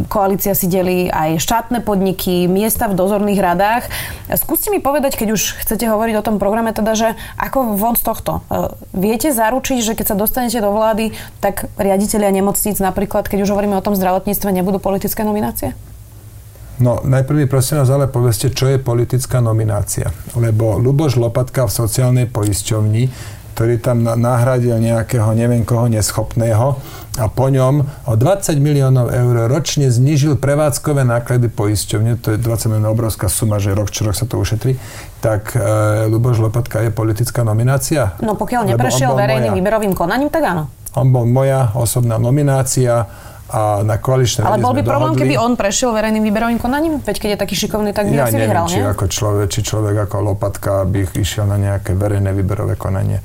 koalícia 0.08 0.56
si 0.56 0.72
delí 0.72 1.12
aj 1.12 1.44
štátne 1.44 1.84
podniky, 1.84 2.48
miesta 2.48 2.88
v 2.88 2.96
dozorných 2.96 3.44
radách. 3.44 3.84
Skúste 4.32 4.72
mi 4.72 4.80
povedať, 4.80 5.20
keď 5.20 5.36
už 5.36 5.60
chcete 5.60 5.84
hovoriť 5.84 6.16
o 6.24 6.26
tom 6.26 6.40
programe, 6.40 6.72
teda, 6.72 6.96
že 6.96 7.10
ako 7.36 7.76
von 7.76 8.00
z 8.00 8.08
tohto? 8.08 8.32
E, 8.48 8.72
viete 8.96 9.36
zaručiť, 9.36 9.84
že 9.84 9.96
keď 10.00 10.16
sa 10.16 10.16
dostanete 10.16 10.64
do 10.64 10.72
vlády, 10.72 11.12
tak 11.44 11.68
riaditeľia 11.76 12.32
nemocníc 12.32 12.80
napríklad, 12.80 13.28
keď 13.28 13.44
už 13.44 13.52
hovoríme 13.52 13.76
o 13.76 13.84
tom 13.84 13.92
zdravotníctve, 13.92 14.56
nebudú 14.56 14.80
politické 14.80 15.28
nominácie? 15.28 15.76
No, 16.78 17.02
najprv 17.02 17.50
prosím 17.50 17.82
vás 17.82 17.90
ale 17.90 18.06
povedzte, 18.06 18.54
čo 18.54 18.70
je 18.70 18.78
politická 18.78 19.42
nominácia. 19.42 20.14
Lebo 20.38 20.78
Luboš 20.78 21.18
Lopatka 21.18 21.66
v 21.66 21.74
sociálnej 21.74 22.30
poisťovni, 22.30 23.10
ktorý 23.58 23.82
tam 23.82 24.06
nahradil 24.06 24.78
nejakého 24.78 25.34
neviem 25.34 25.66
koho 25.66 25.90
neschopného 25.90 26.78
a 27.18 27.26
po 27.26 27.50
ňom 27.50 28.06
o 28.06 28.14
20 28.14 28.62
miliónov 28.62 29.10
eur 29.10 29.50
ročne 29.50 29.90
znížil 29.90 30.38
prevádzkové 30.38 31.02
náklady 31.02 31.50
poisťovne, 31.50 32.22
to 32.22 32.38
je 32.38 32.38
20 32.38 32.70
miliónov 32.70 32.94
obrovská 32.94 33.26
suma, 33.26 33.58
že 33.58 33.74
rok 33.74 33.90
čo 33.90 34.06
rok 34.06 34.14
sa 34.14 34.30
to 34.30 34.38
ušetrí, 34.38 34.78
tak 35.26 35.58
e, 35.58 36.06
Luboš 36.06 36.46
Lopatka 36.46 36.86
je 36.86 36.94
politická 36.94 37.42
nominácia? 37.42 38.14
No 38.22 38.38
pokiaľ 38.38 38.78
neprešiel 38.78 39.18
verejným 39.18 39.50
moja, 39.50 39.58
výberovým 39.58 39.94
konaním, 39.98 40.30
tak 40.30 40.46
áno. 40.46 40.70
On 40.94 41.10
bol 41.10 41.26
moja 41.26 41.74
osobná 41.74 42.22
nominácia, 42.22 43.10
a 43.48 43.80
na 43.84 43.96
koaličnej 43.96 44.44
Ale 44.44 44.60
bol 44.60 44.76
by 44.76 44.84
problém, 44.84 45.16
dohodli. 45.16 45.24
keby 45.24 45.36
on 45.40 45.54
prešiel 45.56 45.96
verejným 45.96 46.24
výberovým 46.28 46.60
konaním? 46.60 47.00
Veď 47.00 47.16
keď 47.16 47.30
je 47.32 47.40
taký 47.40 47.56
šikovný, 47.56 47.96
tak 47.96 48.12
by 48.12 48.16
ja 48.20 48.28
asi 48.28 48.36
neviem, 48.36 48.52
vyhral, 48.52 48.66
či 48.68 48.84
ako 48.84 49.06
človek, 49.08 49.48
či 49.48 49.60
človek 49.64 49.96
ako 50.04 50.16
Lopatka 50.20 50.84
by 50.84 51.08
išiel 51.16 51.48
na 51.48 51.56
nejaké 51.56 51.96
verejné 51.96 52.36
výberové 52.36 52.76
konanie. 52.76 53.24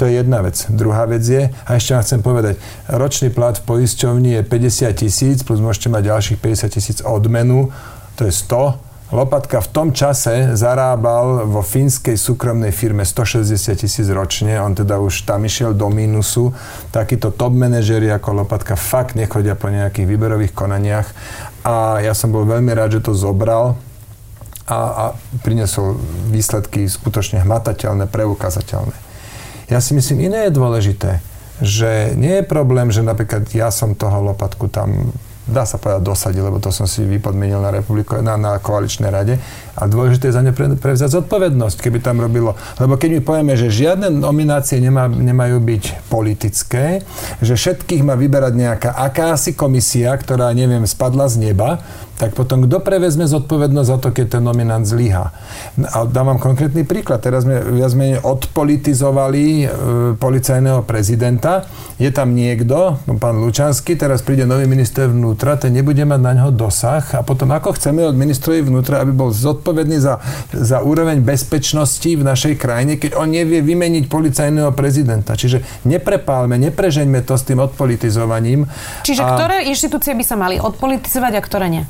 To 0.00 0.06
je 0.06 0.22
jedna 0.22 0.40
vec. 0.40 0.56
Druhá 0.70 1.04
vec 1.10 1.26
je, 1.26 1.50
a 1.50 1.70
ešte 1.74 1.90
vám 1.92 2.02
chcem 2.06 2.20
povedať, 2.22 2.54
ročný 2.86 3.28
plat 3.34 3.58
v 3.58 3.64
poisťovni 3.66 4.30
je 4.38 4.42
50 4.46 4.94
tisíc, 4.94 5.36
plus 5.42 5.58
môžete 5.58 5.90
mať 5.90 6.02
ďalších 6.06 6.38
50 6.38 6.70
tisíc 6.70 6.98
odmenu, 7.02 7.68
to 8.14 8.24
je 8.24 8.32
100 8.32 8.87
Lopatka 9.08 9.64
v 9.64 9.72
tom 9.72 9.88
čase 9.96 10.52
zarábal 10.52 11.48
vo 11.48 11.64
fínskej 11.64 12.20
súkromnej 12.20 12.76
firme 12.76 13.08
160 13.08 13.56
tisíc 13.72 14.04
ročne, 14.12 14.60
on 14.60 14.76
teda 14.76 15.00
už 15.00 15.24
tam 15.24 15.48
išiel 15.48 15.72
do 15.72 15.88
mínusu. 15.88 16.52
Takíto 16.92 17.32
top 17.32 17.56
manažeri 17.56 18.12
ako 18.12 18.44
Lopatka 18.44 18.76
fakt 18.76 19.16
nechodia 19.16 19.56
po 19.56 19.72
nejakých 19.72 20.04
výberových 20.04 20.52
konaniach 20.52 21.08
a 21.64 22.04
ja 22.04 22.12
som 22.12 22.36
bol 22.36 22.44
veľmi 22.44 22.68
rád, 22.76 23.00
že 23.00 23.08
to 23.08 23.16
zobral 23.16 23.80
a, 24.68 24.76
a 24.76 25.04
priniesol 25.40 25.96
výsledky 26.28 26.84
skutočne 26.84 27.40
hmatateľné, 27.40 28.12
preukazateľné. 28.12 28.92
Ja 29.72 29.80
si 29.80 29.96
myslím, 29.96 30.28
iné 30.28 30.48
je 30.48 30.56
dôležité, 30.56 31.24
že 31.64 32.12
nie 32.12 32.40
je 32.40 32.44
problém, 32.44 32.92
že 32.92 33.00
napríklad 33.00 33.48
ja 33.56 33.72
som 33.72 33.96
toho 33.96 34.20
Lopatku 34.20 34.68
tam 34.68 35.16
dá 35.48 35.64
sa 35.64 35.80
povedať, 35.80 36.04
dosadil, 36.04 36.44
lebo 36.44 36.60
to 36.60 36.68
som 36.68 36.84
si 36.84 37.02
vypodmienil 37.08 37.58
na, 37.58 37.72
na, 38.22 38.34
na 38.36 38.52
koaličnej 38.60 39.08
rade. 39.08 39.40
A 39.78 39.86
dôležité 39.86 40.28
je 40.28 40.36
za 40.36 40.42
ne 40.42 40.50
pre, 40.50 40.74
prevziať 40.74 41.22
zodpovednosť, 41.22 41.78
keby 41.78 42.02
tam 42.02 42.18
robilo. 42.18 42.58
Lebo 42.82 42.98
keď 42.98 43.18
my 43.18 43.20
povieme, 43.22 43.54
že 43.54 43.70
žiadne 43.70 44.10
nominácie 44.10 44.82
nemá, 44.82 45.06
nemajú 45.06 45.62
byť 45.62 45.84
politické, 46.10 47.06
že 47.38 47.54
všetkých 47.54 48.02
má 48.02 48.18
vyberať 48.18 48.52
nejaká 48.58 48.90
akási 48.98 49.54
komisia, 49.54 50.10
ktorá, 50.18 50.50
neviem, 50.50 50.82
spadla 50.82 51.30
z 51.30 51.50
neba, 51.50 51.78
tak 52.18 52.34
potom 52.34 52.66
kto 52.66 52.82
prevezme 52.82 53.30
zodpovednosť 53.30 53.88
za 53.88 53.98
to, 54.02 54.08
keď 54.10 54.26
ten 54.36 54.42
nominant 54.42 54.82
zlyha? 54.82 55.30
A 55.94 56.02
dám 56.02 56.34
vám 56.34 56.42
konkrétny 56.42 56.82
príklad. 56.82 57.22
Teraz 57.22 57.46
sme 57.46 57.62
viac 57.62 57.94
menej 57.94 58.18
odpolitizovali 58.26 59.44
e, 59.46 59.66
policajného 60.18 60.82
prezidenta. 60.82 61.62
Je 62.02 62.10
tam 62.10 62.34
niekto, 62.34 62.98
no, 63.06 63.22
pán 63.22 63.38
Lučanský, 63.38 63.94
teraz 63.94 64.26
príde 64.26 64.42
nový 64.50 64.66
minister 64.66 65.06
vnútra, 65.06 65.54
ten 65.62 65.70
nebude 65.70 66.02
mať 66.02 66.18
na 66.18 66.32
ňo 66.34 66.50
dosah 66.50 67.06
a 67.14 67.22
potom 67.22 67.54
ako 67.54 67.78
chceme 67.78 68.02
od 68.02 68.18
ministrovi 68.18 68.66
vnútra, 68.66 68.98
aby 68.98 69.14
bol 69.14 69.30
zodpovedný 69.30 69.67
za, 69.98 70.20
za 70.52 70.78
úroveň 70.80 71.20
bezpečnosti 71.24 72.08
v 72.08 72.22
našej 72.22 72.54
krajine, 72.56 72.96
keď 72.96 73.18
on 73.18 73.32
nevie 73.32 73.60
vymeniť 73.64 74.06
policajného 74.06 74.72
prezidenta. 74.72 75.34
Čiže 75.34 75.84
neprepálme, 75.84 76.56
neprežeňme 76.56 77.20
to 77.24 77.34
s 77.34 77.42
tým 77.44 77.60
odpolitizovaním. 77.60 78.66
Čiže 79.04 79.22
a... 79.24 79.28
ktoré 79.36 79.56
inštitúcie 79.68 80.14
by 80.14 80.24
sa 80.24 80.36
mali 80.38 80.56
odpolitizovať 80.60 81.32
a 81.36 81.40
ktoré 81.40 81.66
nie? 81.68 81.84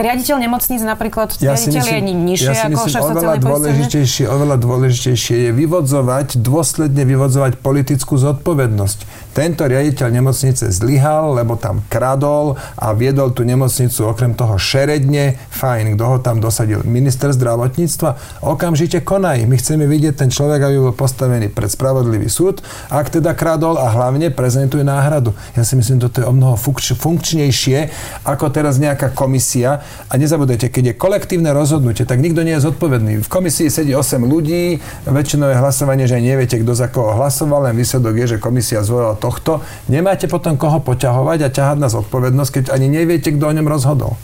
Riaditeľ 0.00 0.36
nemocníc 0.40 0.80
napríklad, 0.80 1.36
ja 1.44 1.52
riaditeľ 1.52 1.84
myslím, 1.84 2.08
je 2.08 2.14
nižšie 2.16 2.54
ja 2.56 2.64
ako 2.72 2.80
šéf 2.88 3.04
oveľa 3.04 3.36
dôležitejšie, 3.36 4.24
oveľa 4.32 4.56
dôležitejšie 4.56 5.36
je 5.36 5.50
vyvodzovať, 5.52 6.40
dôsledne 6.40 7.04
vyvodzovať 7.04 7.60
politickú 7.60 8.16
zodpovednosť. 8.16 8.98
Tento 9.40 9.64
riaditeľ 9.64 10.20
nemocnice 10.20 10.68
zlyhal, 10.68 11.32
lebo 11.32 11.56
tam 11.56 11.80
kradol 11.88 12.60
a 12.76 12.92
viedol 12.92 13.32
tú 13.32 13.40
nemocnicu 13.40 14.12
okrem 14.12 14.36
toho 14.36 14.60
šeredne. 14.60 15.40
Fajn, 15.48 15.96
kto 15.96 16.04
ho 16.04 16.16
tam 16.20 16.44
dosadil? 16.44 16.84
Minister 16.84 17.32
zdravotníctva, 17.32 18.20
okamžite 18.44 19.00
konaj. 19.00 19.48
My 19.48 19.56
chceme 19.56 19.88
vidieť 19.88 20.20
ten 20.20 20.28
človek, 20.28 20.60
aby 20.60 20.76
bol 20.76 20.92
postavený 20.92 21.48
pred 21.48 21.72
spravodlivý 21.72 22.28
súd, 22.28 22.60
ak 22.92 23.16
teda 23.16 23.32
kradol 23.32 23.80
a 23.80 23.88
hlavne 23.88 24.28
prezentuje 24.28 24.84
náhradu. 24.84 25.32
Ja 25.56 25.64
si 25.64 25.72
myslím, 25.72 26.04
toto 26.04 26.20
je 26.20 26.28
o 26.28 26.36
mnoho 26.36 26.60
funkčnejšie 26.60 27.88
ako 28.28 28.52
teraz 28.52 28.76
nejaká 28.76 29.08
komisia. 29.16 29.80
A 30.12 30.20
nezabudujte, 30.20 30.68
keď 30.68 30.92
je 30.92 31.00
kolektívne 31.00 31.56
rozhodnutie, 31.56 32.04
tak 32.04 32.20
nikto 32.20 32.44
nie 32.44 32.60
je 32.60 32.68
zodpovedný. 32.68 33.24
V 33.24 33.28
komisii 33.32 33.72
sedí 33.72 33.96
8 33.96 34.20
ľudí, 34.20 34.84
väčšinové 35.08 35.56
hlasovanie, 35.56 36.04
že 36.04 36.20
neviete, 36.20 36.60
kto 36.60 36.76
za 36.76 36.92
koho 36.92 37.16
hlasoval, 37.16 37.72
len 37.72 37.80
výsledok 37.80 38.20
je, 38.20 38.36
že 38.36 38.42
komisia 38.42 38.84
zvolila 38.84 39.16
tohto. 39.30 39.62
Nemáte 39.86 40.26
potom 40.26 40.58
koho 40.58 40.82
poťahovať 40.82 41.38
a 41.46 41.54
ťahať 41.54 41.78
na 41.78 41.86
zodpovednosť, 41.86 42.50
keď 42.50 42.64
ani 42.74 42.90
neviete, 42.90 43.30
kto 43.30 43.46
o 43.46 43.54
ňom 43.54 43.70
rozhodol. 43.70 44.18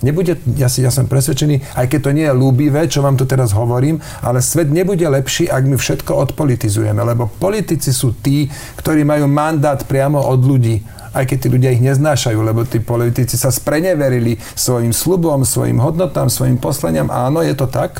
Nebude, 0.00 0.40
ja, 0.56 0.72
si, 0.72 0.80
ja 0.80 0.88
som 0.88 1.04
presvedčený, 1.04 1.76
aj 1.76 1.86
keď 1.92 2.00
to 2.00 2.10
nie 2.16 2.24
je 2.24 2.32
ľúbivé, 2.32 2.88
čo 2.88 3.04
vám 3.04 3.20
tu 3.20 3.28
teraz 3.28 3.52
hovorím, 3.52 4.00
ale 4.24 4.40
svet 4.40 4.72
nebude 4.72 5.04
lepší, 5.04 5.44
ak 5.52 5.68
my 5.68 5.76
všetko 5.76 6.16
odpolitizujeme, 6.24 7.04
lebo 7.04 7.28
politici 7.28 7.92
sú 7.92 8.16
tí, 8.16 8.48
ktorí 8.80 9.04
majú 9.04 9.28
mandát 9.28 9.76
priamo 9.84 10.18
od 10.18 10.40
ľudí 10.40 11.00
aj 11.10 11.26
keď 11.26 11.38
tí 11.42 11.48
ľudia 11.50 11.74
ich 11.74 11.82
neznášajú, 11.82 12.38
lebo 12.38 12.62
tí 12.62 12.78
politici 12.78 13.34
sa 13.34 13.50
spreneverili 13.50 14.38
svojim 14.54 14.94
slubom, 14.94 15.42
svojim 15.42 15.82
hodnotám, 15.82 16.30
svojim 16.30 16.54
poslaniam. 16.54 17.10
Áno, 17.10 17.42
je 17.42 17.54
to 17.58 17.66
tak. 17.66 17.98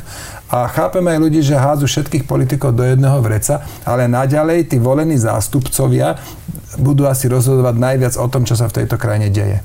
A 0.51 0.67
chápeme 0.67 1.15
aj 1.15 1.19
ľudí, 1.19 1.39
že 1.39 1.55
hádzu 1.55 1.87
všetkých 1.87 2.27
politikov 2.27 2.75
do 2.75 2.83
jedného 2.83 3.23
vreca, 3.23 3.63
ale 3.87 4.11
naďalej 4.11 4.67
tí 4.67 4.83
volení 4.83 5.15
zástupcovia 5.15 6.19
budú 6.79 7.07
asi 7.09 7.27
rozhodovať 7.27 7.75
najviac 7.75 8.13
o 8.15 8.27
tom, 8.31 8.47
čo 8.47 8.55
sa 8.55 8.69
v 8.69 8.83
tejto 8.83 8.95
krajine 8.95 9.33
deje. 9.33 9.59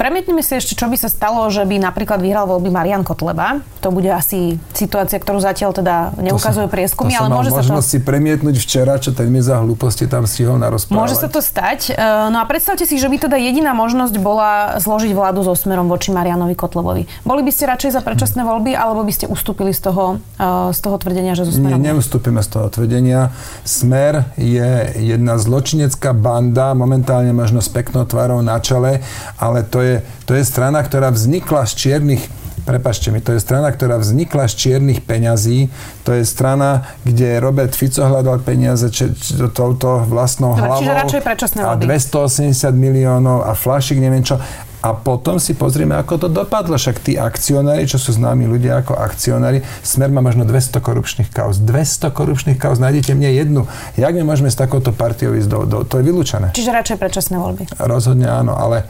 Premietneme 0.00 0.40
si 0.40 0.56
ešte, 0.56 0.72
čo 0.72 0.88
by 0.88 0.96
sa 0.96 1.12
stalo, 1.12 1.44
že 1.52 1.60
by 1.68 1.76
napríklad 1.76 2.24
vyhral 2.24 2.48
voľby 2.48 2.72
Marian 2.72 3.04
Kotleba. 3.04 3.60
To 3.84 3.92
bude 3.92 4.08
asi 4.08 4.56
situácia, 4.72 5.20
ktorú 5.20 5.44
zatiaľ 5.44 5.76
teda 5.76 6.16
neukazujú 6.16 6.72
prieskumy, 6.72 7.12
ale 7.20 7.28
môže 7.28 7.52
sa 7.52 7.60
to... 7.60 7.84
si 7.84 8.00
premietnúť 8.00 8.56
včera, 8.56 8.96
čo 8.96 9.12
ten 9.12 9.28
mi 9.28 9.44
za 9.44 9.60
hlúposti 9.60 10.08
tam 10.08 10.24
stihol 10.24 10.56
narozprávať. 10.56 10.96
Môže 11.04 11.20
sa 11.20 11.28
to 11.28 11.44
stať. 11.44 11.92
E, 11.92 12.00
no 12.32 12.40
a 12.40 12.44
predstavte 12.48 12.88
si, 12.88 12.96
že 12.96 13.12
by 13.12 13.28
teda 13.28 13.36
jediná 13.36 13.76
možnosť 13.76 14.16
bola 14.24 14.80
zložiť 14.80 15.12
vládu 15.12 15.44
so 15.44 15.52
smerom 15.52 15.92
voči 15.92 16.16
Marianovi 16.16 16.56
Kotlebovi. 16.56 17.04
Boli 17.28 17.44
by 17.44 17.52
ste 17.52 17.68
radšej 17.68 17.92
za 17.92 18.00
predčasné 18.00 18.40
voľby, 18.40 18.72
alebo 18.72 19.04
by 19.04 19.12
ste 19.12 19.28
ustúpili 19.28 19.76
z 19.76 19.84
toho, 19.84 20.16
e, 20.40 20.72
z 20.72 20.80
toho 20.80 20.96
tvrdenia, 20.96 21.36
že 21.36 21.44
so 21.44 21.52
smerom? 21.52 21.76
Nie, 21.76 21.92
neustúpime 21.92 22.40
z 22.40 22.48
toho 22.48 22.72
tvrdenia. 22.72 23.36
Smer 23.68 24.32
je 24.40 24.96
jedna 24.96 25.36
zločinecká 25.36 26.16
banda, 26.16 26.72
momentálne 26.72 27.36
možno 27.36 27.60
s 27.60 27.68
peknou 27.68 28.08
tvárou 28.08 28.40
na 28.40 28.56
čele, 28.64 29.04
ale 29.36 29.60
to 29.60 29.84
je 29.84 29.89
je, 29.90 29.96
to 30.24 30.38
je 30.38 30.46
strana, 30.46 30.78
ktorá 30.86 31.10
vznikla 31.10 31.66
z 31.66 31.74
čiernych 31.74 32.22
Prepačte 32.60 33.08
mi, 33.08 33.24
to 33.24 33.32
je 33.32 33.40
strana, 33.40 33.72
ktorá 33.72 33.96
vznikla 33.96 34.44
z 34.44 34.54
čiernych 34.54 35.00
peňazí. 35.02 35.72
To 36.04 36.12
je 36.12 36.28
strana, 36.28 36.86
kde 37.08 37.40
Robert 37.40 37.72
Fico 37.72 38.04
hľadal 38.04 38.44
peniaze 38.44 38.92
či, 38.92 39.10
či, 39.16 39.40
touto 39.50 40.04
vlastnou 40.04 40.52
Dobre, 40.52 40.68
hlavou. 40.68 40.82
Čiže 40.84 40.94
radšej 40.94 41.20
A 41.64 41.74
280 41.80 42.70
miliónov 42.76 43.48
a 43.48 43.56
flašik, 43.56 43.96
neviem 43.96 44.20
čo. 44.20 44.36
A 44.80 44.96
potom 44.96 45.36
si 45.36 45.52
pozrieme, 45.52 45.92
ako 45.92 46.24
to 46.24 46.28
dopadlo. 46.32 46.80
Však 46.80 47.04
tí 47.04 47.20
akcionári, 47.20 47.84
čo 47.84 48.00
sú 48.00 48.16
známi 48.16 48.48
ľudia 48.48 48.80
ako 48.80 48.96
akcionári, 48.96 49.60
Smer 49.84 50.08
má 50.08 50.24
možno 50.24 50.48
200 50.48 50.80
korupčných 50.80 51.28
kauz. 51.28 51.60
200 51.60 52.08
korupčných 52.16 52.56
kauz, 52.56 52.80
nájdete 52.80 53.12
mne 53.12 53.28
jednu. 53.28 53.62
Jak 54.00 54.12
my 54.16 54.24
môžeme 54.24 54.48
s 54.48 54.56
takouto 54.56 54.96
partiou 54.96 55.36
ísť 55.36 55.48
do, 55.52 55.58
do... 55.68 55.76
To 55.84 56.00
je 56.00 56.04
vylúčené. 56.04 56.56
Čiže 56.56 56.72
radšej 56.72 56.96
predčasné 56.96 57.36
voľby. 57.36 57.68
Rozhodne 57.76 58.32
áno, 58.32 58.56
ale 58.56 58.88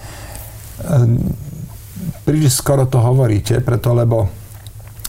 príliš 2.25 2.61
skoro 2.61 2.87
to 2.87 3.01
hovoríte, 3.01 3.61
preto 3.61 3.93
lebo 3.93 4.29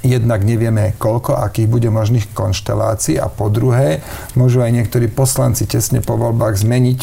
jednak 0.01 0.41
nevieme 0.41 0.97
koľko, 0.97 1.37
akých 1.37 1.69
bude 1.69 1.89
možných 1.93 2.33
konštelácií 2.33 3.21
a 3.21 3.29
po 3.29 3.53
druhé, 3.53 4.01
môžu 4.33 4.65
aj 4.65 4.73
niektorí 4.73 5.07
poslanci 5.07 5.69
tesne 5.69 6.01
po 6.01 6.17
voľbách 6.17 6.57
zmeniť 6.57 7.01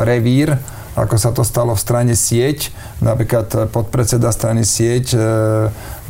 revír, 0.00 0.56
ako 0.92 1.16
sa 1.16 1.32
to 1.32 1.40
stalo 1.44 1.72
v 1.72 1.80
strane 1.80 2.14
sieť. 2.16 2.68
Napríklad 3.00 3.72
podpredseda 3.72 4.28
strany 4.28 4.60
sieť 4.60 5.16
e, 5.16 5.18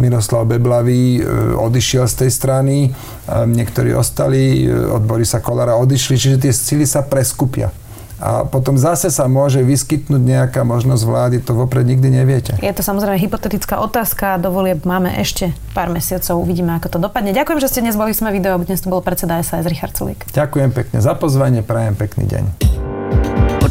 Miroslav 0.02 0.46
Beblavý 0.46 1.18
e, 1.18 1.20
odišiel 1.54 2.10
z 2.10 2.26
tej 2.26 2.30
strany, 2.34 2.76
niektorí 3.30 3.94
ostali, 3.94 4.66
od 4.66 5.02
Borisa 5.06 5.38
Kolára 5.38 5.78
odišli, 5.78 6.18
čiže 6.18 6.42
tie 6.42 6.52
sily 6.54 6.86
sa 6.86 7.06
preskupia 7.06 7.70
a 8.22 8.46
potom 8.46 8.78
zase 8.78 9.10
sa 9.10 9.26
môže 9.26 9.58
vyskytnúť 9.66 10.22
nejaká 10.22 10.62
možnosť 10.62 11.02
vlády, 11.02 11.36
to 11.42 11.58
vopred 11.58 11.82
nikdy 11.82 12.06
neviete. 12.06 12.54
Je 12.62 12.70
to 12.70 12.86
samozrejme 12.86 13.18
hypotetická 13.18 13.82
otázka, 13.82 14.38
dovolie 14.38 14.78
máme 14.86 15.10
ešte 15.18 15.50
pár 15.74 15.90
mesiacov, 15.90 16.38
uvidíme, 16.38 16.78
ako 16.78 16.86
to 16.94 16.98
dopadne. 17.02 17.34
Ďakujem, 17.34 17.58
že 17.58 17.68
ste 17.68 17.82
dnes 17.82 17.98
boli 17.98 18.14
sme 18.14 18.30
video, 18.30 18.62
dnes 18.62 18.78
tu 18.78 18.86
bol 18.86 19.02
predseda 19.02 19.42
SAS 19.42 19.66
Richard 19.66 19.98
Sulík. 19.98 20.22
Ďakujem 20.30 20.70
pekne 20.70 21.02
za 21.02 21.18
pozvanie, 21.18 21.66
prajem 21.66 21.98
pekný 21.98 22.30
deň. 22.30 22.44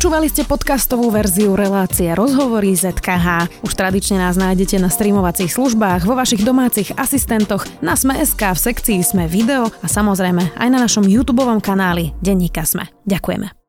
Počúvali 0.01 0.33
ste 0.33 0.41
podcastovú 0.41 1.13
verziu 1.13 1.53
relácie 1.53 2.09
Rozhovory 2.09 2.73
ZKH. 2.73 3.61
Už 3.61 3.77
tradične 3.77 4.17
nás 4.17 4.33
nájdete 4.33 4.81
na 4.81 4.89
streamovacích 4.89 5.53
službách, 5.53 6.09
vo 6.09 6.17
vašich 6.17 6.41
domácich 6.41 6.89
asistentoch, 6.97 7.69
na 7.85 7.93
Sme.sk, 7.93 8.41
v 8.41 8.57
sekcii 8.57 8.99
Sme 9.05 9.29
video 9.29 9.69
a 9.69 9.85
samozrejme 9.85 10.57
aj 10.57 10.69
na 10.73 10.81
našom 10.81 11.05
YouTube 11.05 11.45
kanáli 11.61 12.17
Denníka 12.17 12.65
Sme. 12.65 12.89
Ďakujeme. 13.05 13.60